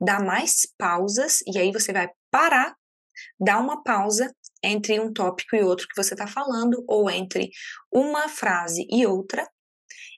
dar 0.00 0.24
mais 0.24 0.66
pausas, 0.78 1.40
e 1.46 1.58
aí 1.58 1.70
você 1.72 1.92
vai 1.92 2.08
parar, 2.30 2.74
dar 3.38 3.58
uma 3.60 3.82
pausa 3.82 4.32
entre 4.64 4.98
um 5.00 5.12
tópico 5.12 5.56
e 5.56 5.62
outro 5.62 5.86
que 5.88 6.02
você 6.02 6.14
está 6.14 6.26
falando, 6.26 6.84
ou 6.88 7.10
entre 7.10 7.50
uma 7.92 8.28
frase 8.28 8.86
e 8.90 9.06
outra, 9.06 9.48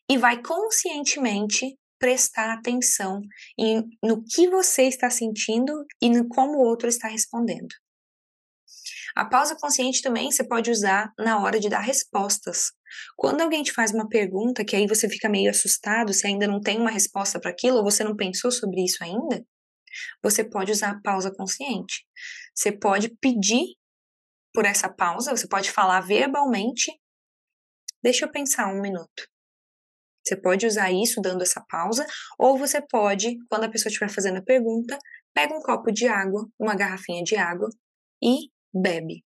e 0.09 0.17
vai 0.17 0.41
conscientemente 0.43 1.77
prestar 1.99 2.53
atenção 2.53 3.21
em, 3.59 3.83
no 4.03 4.23
que 4.23 4.49
você 4.49 4.83
está 4.83 5.11
sentindo 5.11 5.85
e 6.01 6.09
no 6.09 6.29
como 6.29 6.59
o 6.59 6.65
outro 6.65 6.89
está 6.89 7.09
respondendo. 7.09 7.75
A 9.15 9.25
pausa 9.25 9.57
consciente 9.59 10.03
também 10.03 10.31
você 10.31 10.47
pode 10.47 10.71
usar 10.71 11.11
na 11.19 11.41
hora 11.43 11.59
de 11.59 11.71
dar 11.71 11.81
respostas. 11.81 12.71
Quando 13.17 13.41
alguém 13.41 13.63
te 13.63 13.73
faz 13.73 13.91
uma 13.91 14.07
pergunta 14.07 14.65
que 14.65 14.77
aí 14.77 14.87
você 14.87 15.09
fica 15.09 15.29
meio 15.29 15.51
assustado, 15.51 16.13
se 16.13 16.27
ainda 16.27 16.47
não 16.47 16.61
tem 16.61 16.79
uma 16.79 16.91
resposta 16.91 17.41
para 17.41 17.51
aquilo, 17.51 17.79
ou 17.79 17.85
você 17.85 18.05
não 18.05 18.15
pensou 18.15 18.51
sobre 18.51 18.85
isso 18.85 19.03
ainda, 19.03 19.43
você 20.23 20.45
pode 20.45 20.71
usar 20.71 20.91
a 20.91 21.01
pausa 21.01 21.33
consciente. 21.35 22.05
Você 22.55 22.71
pode 22.71 23.09
pedir 23.19 23.65
por 24.57 24.65
essa 24.65 24.89
pausa, 24.89 25.37
você 25.37 25.47
pode 25.47 25.71
falar 25.71 26.01
verbalmente. 26.01 26.91
Deixa 28.03 28.25
eu 28.25 28.33
pensar 28.33 28.73
um 28.73 28.81
minuto. 28.81 29.29
Você 30.25 30.35
pode 30.35 30.67
usar 30.67 30.91
isso 30.91 31.21
dando 31.21 31.43
essa 31.43 31.63
pausa, 31.69 32.07
ou 32.39 32.57
você 32.57 32.81
pode, 32.81 33.37
quando 33.51 33.65
a 33.65 33.71
pessoa 33.71 33.91
estiver 33.91 34.09
fazendo 34.09 34.39
a 34.39 34.43
pergunta, 34.43 34.99
pega 35.35 35.55
um 35.55 35.61
copo 35.61 35.93
de 35.93 36.09
água, 36.09 36.49
uma 36.59 36.75
garrafinha 36.75 37.23
de 37.23 37.37
água 37.37 37.69
e 38.25 38.49
bebe. 38.75 39.23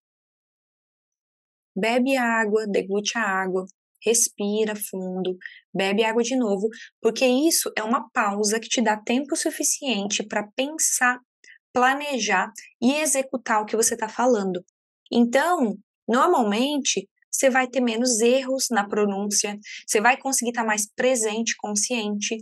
Bebe 1.76 2.16
água, 2.16 2.66
degute 2.66 3.16
a 3.16 3.22
água, 3.22 3.64
respira 4.04 4.74
fundo, 4.74 5.38
bebe 5.72 6.02
água 6.02 6.24
de 6.24 6.34
novo, 6.34 6.68
porque 7.00 7.24
isso 7.24 7.70
é 7.78 7.84
uma 7.84 8.10
pausa 8.10 8.58
que 8.58 8.68
te 8.68 8.82
dá 8.82 9.00
tempo 9.00 9.36
suficiente 9.36 10.26
para 10.26 10.48
pensar, 10.56 11.20
planejar 11.72 12.50
e 12.82 12.94
executar 12.94 13.62
o 13.62 13.64
que 13.64 13.76
você 13.76 13.94
está 13.94 14.08
falando. 14.08 14.64
Então, 15.10 15.76
normalmente, 16.08 17.08
você 17.30 17.48
vai 17.48 17.68
ter 17.68 17.80
menos 17.80 18.20
erros 18.20 18.66
na 18.70 18.86
pronúncia, 18.86 19.58
você 19.86 20.00
vai 20.00 20.16
conseguir 20.16 20.50
estar 20.50 20.62
tá 20.62 20.66
mais 20.66 20.86
presente, 20.94 21.56
consciente 21.56 22.36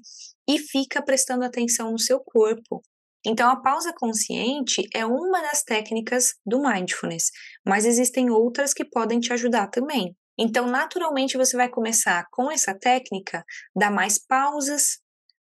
e 0.49 0.59
fica 0.59 1.03
prestando 1.03 1.45
atenção 1.45 1.93
no 1.93 1.99
seu 1.99 2.21
corpo. 2.21 2.83
Então, 3.27 3.51
a 3.51 3.61
pausa 3.61 3.93
consciente 3.93 4.89
é 4.95 5.05
uma 5.05 5.43
das 5.43 5.63
técnicas 5.63 6.35
do 6.47 6.63
mindfulness, 6.63 7.31
mas 7.67 7.85
existem 7.85 8.31
outras 8.31 8.73
que 8.73 8.85
podem 8.85 9.21
te 9.21 9.33
ajudar 9.33 9.69
também. 9.69 10.17
Então, 10.39 10.67
naturalmente, 10.67 11.37
você 11.37 11.57
vai 11.57 11.69
começar 11.69 12.25
com 12.31 12.51
essa 12.51 12.73
técnica, 12.73 13.45
dar 13.75 13.91
mais 13.91 14.19
pausas, 14.19 15.01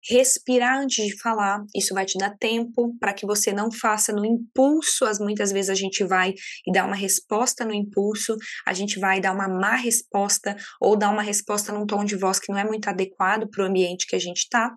respirar 0.08 0.80
antes 0.80 1.06
de 1.06 1.20
falar, 1.20 1.64
isso 1.76 1.94
vai 1.94 2.06
te 2.06 2.18
dar 2.18 2.36
tempo 2.38 2.96
para 3.00 3.14
que 3.14 3.26
você 3.26 3.52
não 3.52 3.72
faça 3.72 4.14
no 4.14 4.26
impulso. 4.26 5.06
As 5.06 5.20
muitas 5.20 5.52
vezes 5.52 5.70
a 5.70 5.76
gente 5.76 6.04
vai 6.04 6.34
e 6.66 6.72
dá 6.72 6.86
uma 6.86 6.96
resposta 6.96 7.66
no 7.66 7.74
impulso, 7.74 8.36
a 8.66 8.74
gente 8.74 9.00
vai 9.00 9.20
dar 9.20 9.34
uma 9.34 9.48
má 9.48 9.76
resposta 9.76 10.56
ou 10.80 10.98
dar 10.98 11.10
uma 11.10 11.24
resposta 11.24 11.72
num 11.72 11.86
tom 11.86 12.06
de 12.06 12.16
voz 12.16 12.40
que 12.40 12.52
não 12.52 12.60
é 12.60 12.64
muito 12.64 12.88
adequado 12.88 13.50
para 13.50 13.64
o 13.64 13.68
ambiente 13.68 14.06
que 14.08 14.16
a 14.16 14.20
gente 14.20 14.40
está. 14.40 14.74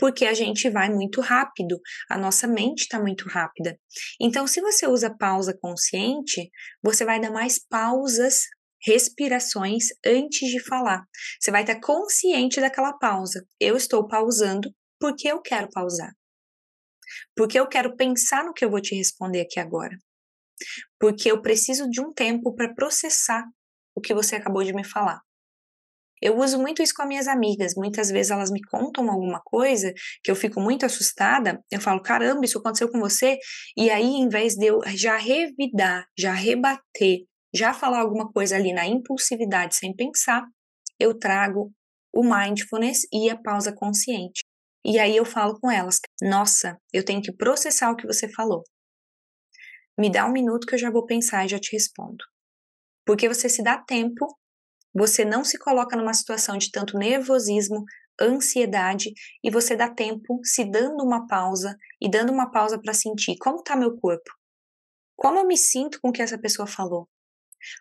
Porque 0.00 0.26
a 0.26 0.32
gente 0.32 0.70
vai 0.70 0.88
muito 0.88 1.20
rápido, 1.20 1.80
a 2.08 2.16
nossa 2.16 2.46
mente 2.46 2.82
está 2.82 3.00
muito 3.00 3.28
rápida. 3.28 3.76
Então, 4.20 4.46
se 4.46 4.60
você 4.60 4.86
usa 4.86 5.12
pausa 5.12 5.58
consciente, 5.60 6.48
você 6.80 7.04
vai 7.04 7.20
dar 7.20 7.32
mais 7.32 7.58
pausas 7.68 8.44
respirações 8.84 9.86
antes 10.04 10.48
de 10.50 10.60
falar. 10.60 11.04
Você 11.40 11.50
vai 11.50 11.62
estar 11.62 11.80
consciente 11.80 12.60
daquela 12.60 12.92
pausa. 12.92 13.44
Eu 13.60 13.76
estou 13.76 14.06
pausando 14.06 14.70
porque 15.00 15.28
eu 15.28 15.40
quero 15.40 15.68
pausar. 15.70 16.12
Porque 17.36 17.58
eu 17.58 17.66
quero 17.66 17.96
pensar 17.96 18.44
no 18.44 18.52
que 18.52 18.64
eu 18.64 18.70
vou 18.70 18.80
te 18.80 18.94
responder 18.94 19.40
aqui 19.40 19.58
agora. 19.58 19.96
Porque 20.98 21.30
eu 21.30 21.40
preciso 21.40 21.88
de 21.88 22.00
um 22.00 22.12
tempo 22.12 22.54
para 22.54 22.74
processar 22.74 23.44
o 23.94 24.00
que 24.00 24.14
você 24.14 24.36
acabou 24.36 24.62
de 24.62 24.72
me 24.72 24.84
falar. 24.84 25.20
Eu 26.20 26.36
uso 26.36 26.58
muito 26.58 26.82
isso 26.82 26.92
com 26.94 27.02
as 27.02 27.08
minhas 27.08 27.28
amigas. 27.28 27.74
Muitas 27.76 28.10
vezes 28.10 28.30
elas 28.30 28.50
me 28.50 28.60
contam 28.62 29.08
alguma 29.08 29.40
coisa 29.44 29.92
que 30.22 30.30
eu 30.30 30.36
fico 30.36 30.60
muito 30.60 30.84
assustada. 30.84 31.62
Eu 31.70 31.80
falo, 31.80 32.02
caramba, 32.02 32.44
isso 32.44 32.58
aconteceu 32.58 32.90
com 32.90 32.98
você. 32.98 33.38
E 33.76 33.88
aí, 33.88 34.04
em 34.04 34.28
vez 34.28 34.54
de 34.54 34.66
eu 34.66 34.80
já 34.96 35.16
revidar, 35.16 36.04
já 36.18 36.32
rebater, 36.32 37.20
já 37.54 37.72
falar 37.72 38.00
alguma 38.00 38.30
coisa 38.32 38.56
ali 38.56 38.72
na 38.72 38.86
impulsividade 38.86 39.76
sem 39.76 39.94
pensar, 39.94 40.46
eu 40.98 41.18
trago 41.18 41.72
o 42.12 42.22
mindfulness 42.22 43.06
e 43.12 43.30
a 43.30 43.36
pausa 43.36 43.72
consciente. 43.72 44.42
E 44.84 44.98
aí 44.98 45.16
eu 45.16 45.24
falo 45.24 45.58
com 45.60 45.70
elas: 45.70 45.98
nossa, 46.22 46.78
eu 46.92 47.04
tenho 47.04 47.22
que 47.22 47.32
processar 47.32 47.90
o 47.90 47.96
que 47.96 48.06
você 48.06 48.28
falou. 48.32 48.62
Me 49.98 50.10
dá 50.10 50.26
um 50.26 50.32
minuto 50.32 50.66
que 50.66 50.74
eu 50.74 50.78
já 50.78 50.90
vou 50.90 51.04
pensar 51.04 51.44
e 51.44 51.48
já 51.48 51.58
te 51.58 51.72
respondo. 51.72 52.24
Porque 53.04 53.28
você 53.28 53.48
se 53.48 53.62
dá 53.62 53.76
tempo, 53.78 54.26
você 54.94 55.24
não 55.24 55.44
se 55.44 55.58
coloca 55.58 55.96
numa 55.96 56.14
situação 56.14 56.56
de 56.56 56.70
tanto 56.70 56.96
nervosismo, 56.96 57.84
ansiedade 58.20 59.12
e 59.42 59.50
você 59.50 59.76
dá 59.76 59.88
tempo 59.88 60.40
se 60.42 60.64
dando 60.64 61.04
uma 61.04 61.26
pausa 61.26 61.76
e 62.00 62.10
dando 62.10 62.32
uma 62.32 62.50
pausa 62.50 62.80
para 62.80 62.94
sentir 62.94 63.36
como 63.38 63.58
está 63.58 63.76
meu 63.76 63.96
corpo. 63.96 64.30
Como 65.16 65.38
eu 65.38 65.46
me 65.46 65.56
sinto 65.56 66.00
com 66.00 66.10
o 66.10 66.12
que 66.12 66.22
essa 66.22 66.38
pessoa 66.38 66.66
falou? 66.66 67.08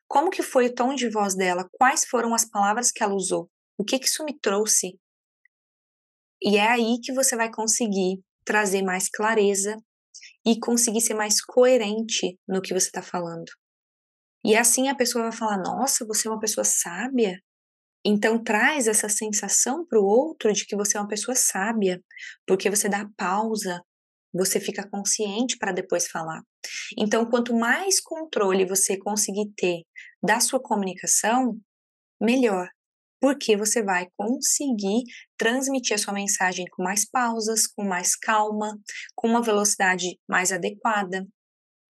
Como 0.07 0.29
que 0.29 0.41
foi 0.41 0.67
o 0.67 0.73
tom 0.73 0.95
de 0.95 1.09
voz 1.09 1.35
dela? 1.35 1.67
Quais 1.73 2.05
foram 2.05 2.33
as 2.33 2.45
palavras 2.49 2.91
que 2.91 3.03
ela 3.03 3.13
usou? 3.13 3.49
O 3.77 3.83
que, 3.83 3.99
que 3.99 4.07
isso 4.07 4.23
me 4.23 4.37
trouxe? 4.39 4.99
E 6.41 6.57
é 6.57 6.67
aí 6.67 6.99
que 7.03 7.13
você 7.13 7.35
vai 7.35 7.51
conseguir 7.51 8.21
trazer 8.45 8.81
mais 8.81 9.09
clareza 9.09 9.75
e 10.45 10.59
conseguir 10.59 11.01
ser 11.01 11.13
mais 11.13 11.43
coerente 11.43 12.37
no 12.47 12.61
que 12.61 12.73
você 12.73 12.87
está 12.87 13.01
falando. 13.01 13.51
E 14.45 14.55
assim 14.55 14.87
a 14.87 14.95
pessoa 14.95 15.23
vai 15.25 15.31
falar: 15.31 15.57
Nossa, 15.57 16.05
você 16.05 16.27
é 16.27 16.31
uma 16.31 16.39
pessoa 16.39 16.63
sábia. 16.63 17.37
Então 18.05 18.41
traz 18.41 18.87
essa 18.87 19.09
sensação 19.09 19.85
para 19.85 19.99
o 19.99 20.05
outro 20.05 20.53
de 20.53 20.65
que 20.65 20.75
você 20.75 20.97
é 20.97 21.01
uma 21.01 21.07
pessoa 21.07 21.35
sábia, 21.35 22.01
porque 22.47 22.69
você 22.69 22.87
dá 22.87 23.09
pausa, 23.17 23.81
você 24.33 24.59
fica 24.59 24.87
consciente 24.89 25.57
para 25.57 25.71
depois 25.71 26.07
falar. 26.07 26.41
Então, 26.97 27.25
quanto 27.25 27.55
mais 27.55 27.99
controle 27.99 28.65
você 28.65 28.97
conseguir 28.97 29.51
ter 29.55 29.83
da 30.21 30.39
sua 30.39 30.61
comunicação, 30.61 31.57
melhor, 32.21 32.67
porque 33.19 33.57
você 33.57 33.83
vai 33.83 34.07
conseguir 34.15 35.03
transmitir 35.37 35.95
a 35.95 35.97
sua 35.97 36.13
mensagem 36.13 36.65
com 36.71 36.83
mais 36.83 37.09
pausas, 37.09 37.65
com 37.67 37.83
mais 37.83 38.15
calma, 38.15 38.77
com 39.15 39.27
uma 39.27 39.41
velocidade 39.41 40.19
mais 40.27 40.51
adequada. 40.51 41.25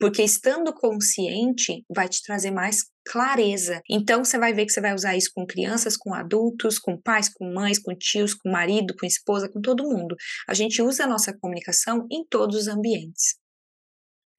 Porque 0.03 0.21
estando 0.21 0.75
consciente 0.75 1.85
vai 1.89 2.09
te 2.09 2.21
trazer 2.25 2.51
mais 2.51 2.81
clareza. 3.07 3.81
Então 3.89 4.25
você 4.25 4.37
vai 4.37 4.53
ver 4.53 4.67
que 4.67 4.73
você 4.73 4.81
vai 4.81 4.93
usar 4.93 5.17
isso 5.17 5.31
com 5.33 5.47
crianças, 5.47 5.97
com 5.97 6.13
adultos, 6.13 6.77
com 6.77 7.01
pais, 7.01 7.29
com 7.29 7.55
mães, 7.55 7.79
com 7.79 7.95
tios, 7.95 8.35
com 8.35 8.51
marido, 8.51 8.97
com 8.99 9.07
esposa, 9.07 9.49
com 9.49 9.61
todo 9.61 9.89
mundo. 9.89 10.17
A 10.49 10.55
gente 10.55 10.83
usa 10.83 11.05
a 11.05 11.07
nossa 11.07 11.33
comunicação 11.33 12.05
em 12.11 12.27
todos 12.27 12.57
os 12.57 12.67
ambientes. 12.67 13.37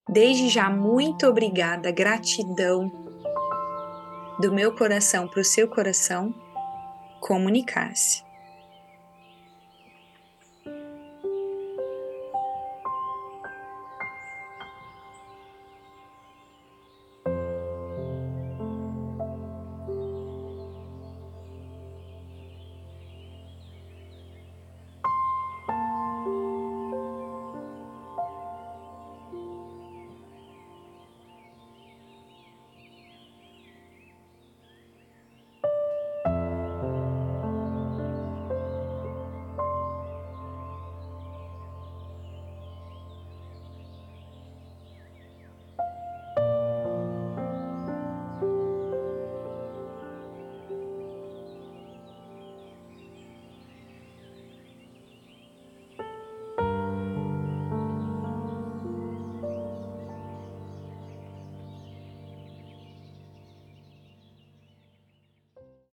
Desde 0.06 0.50
já, 0.50 0.68
muito 0.68 1.26
obrigada, 1.26 1.90
gratidão 1.90 2.90
do 4.38 4.52
meu 4.52 4.74
coração 4.76 5.26
para 5.26 5.40
o 5.40 5.44
seu 5.44 5.66
coração. 5.66 6.30
Comunicar-se. 7.22 8.22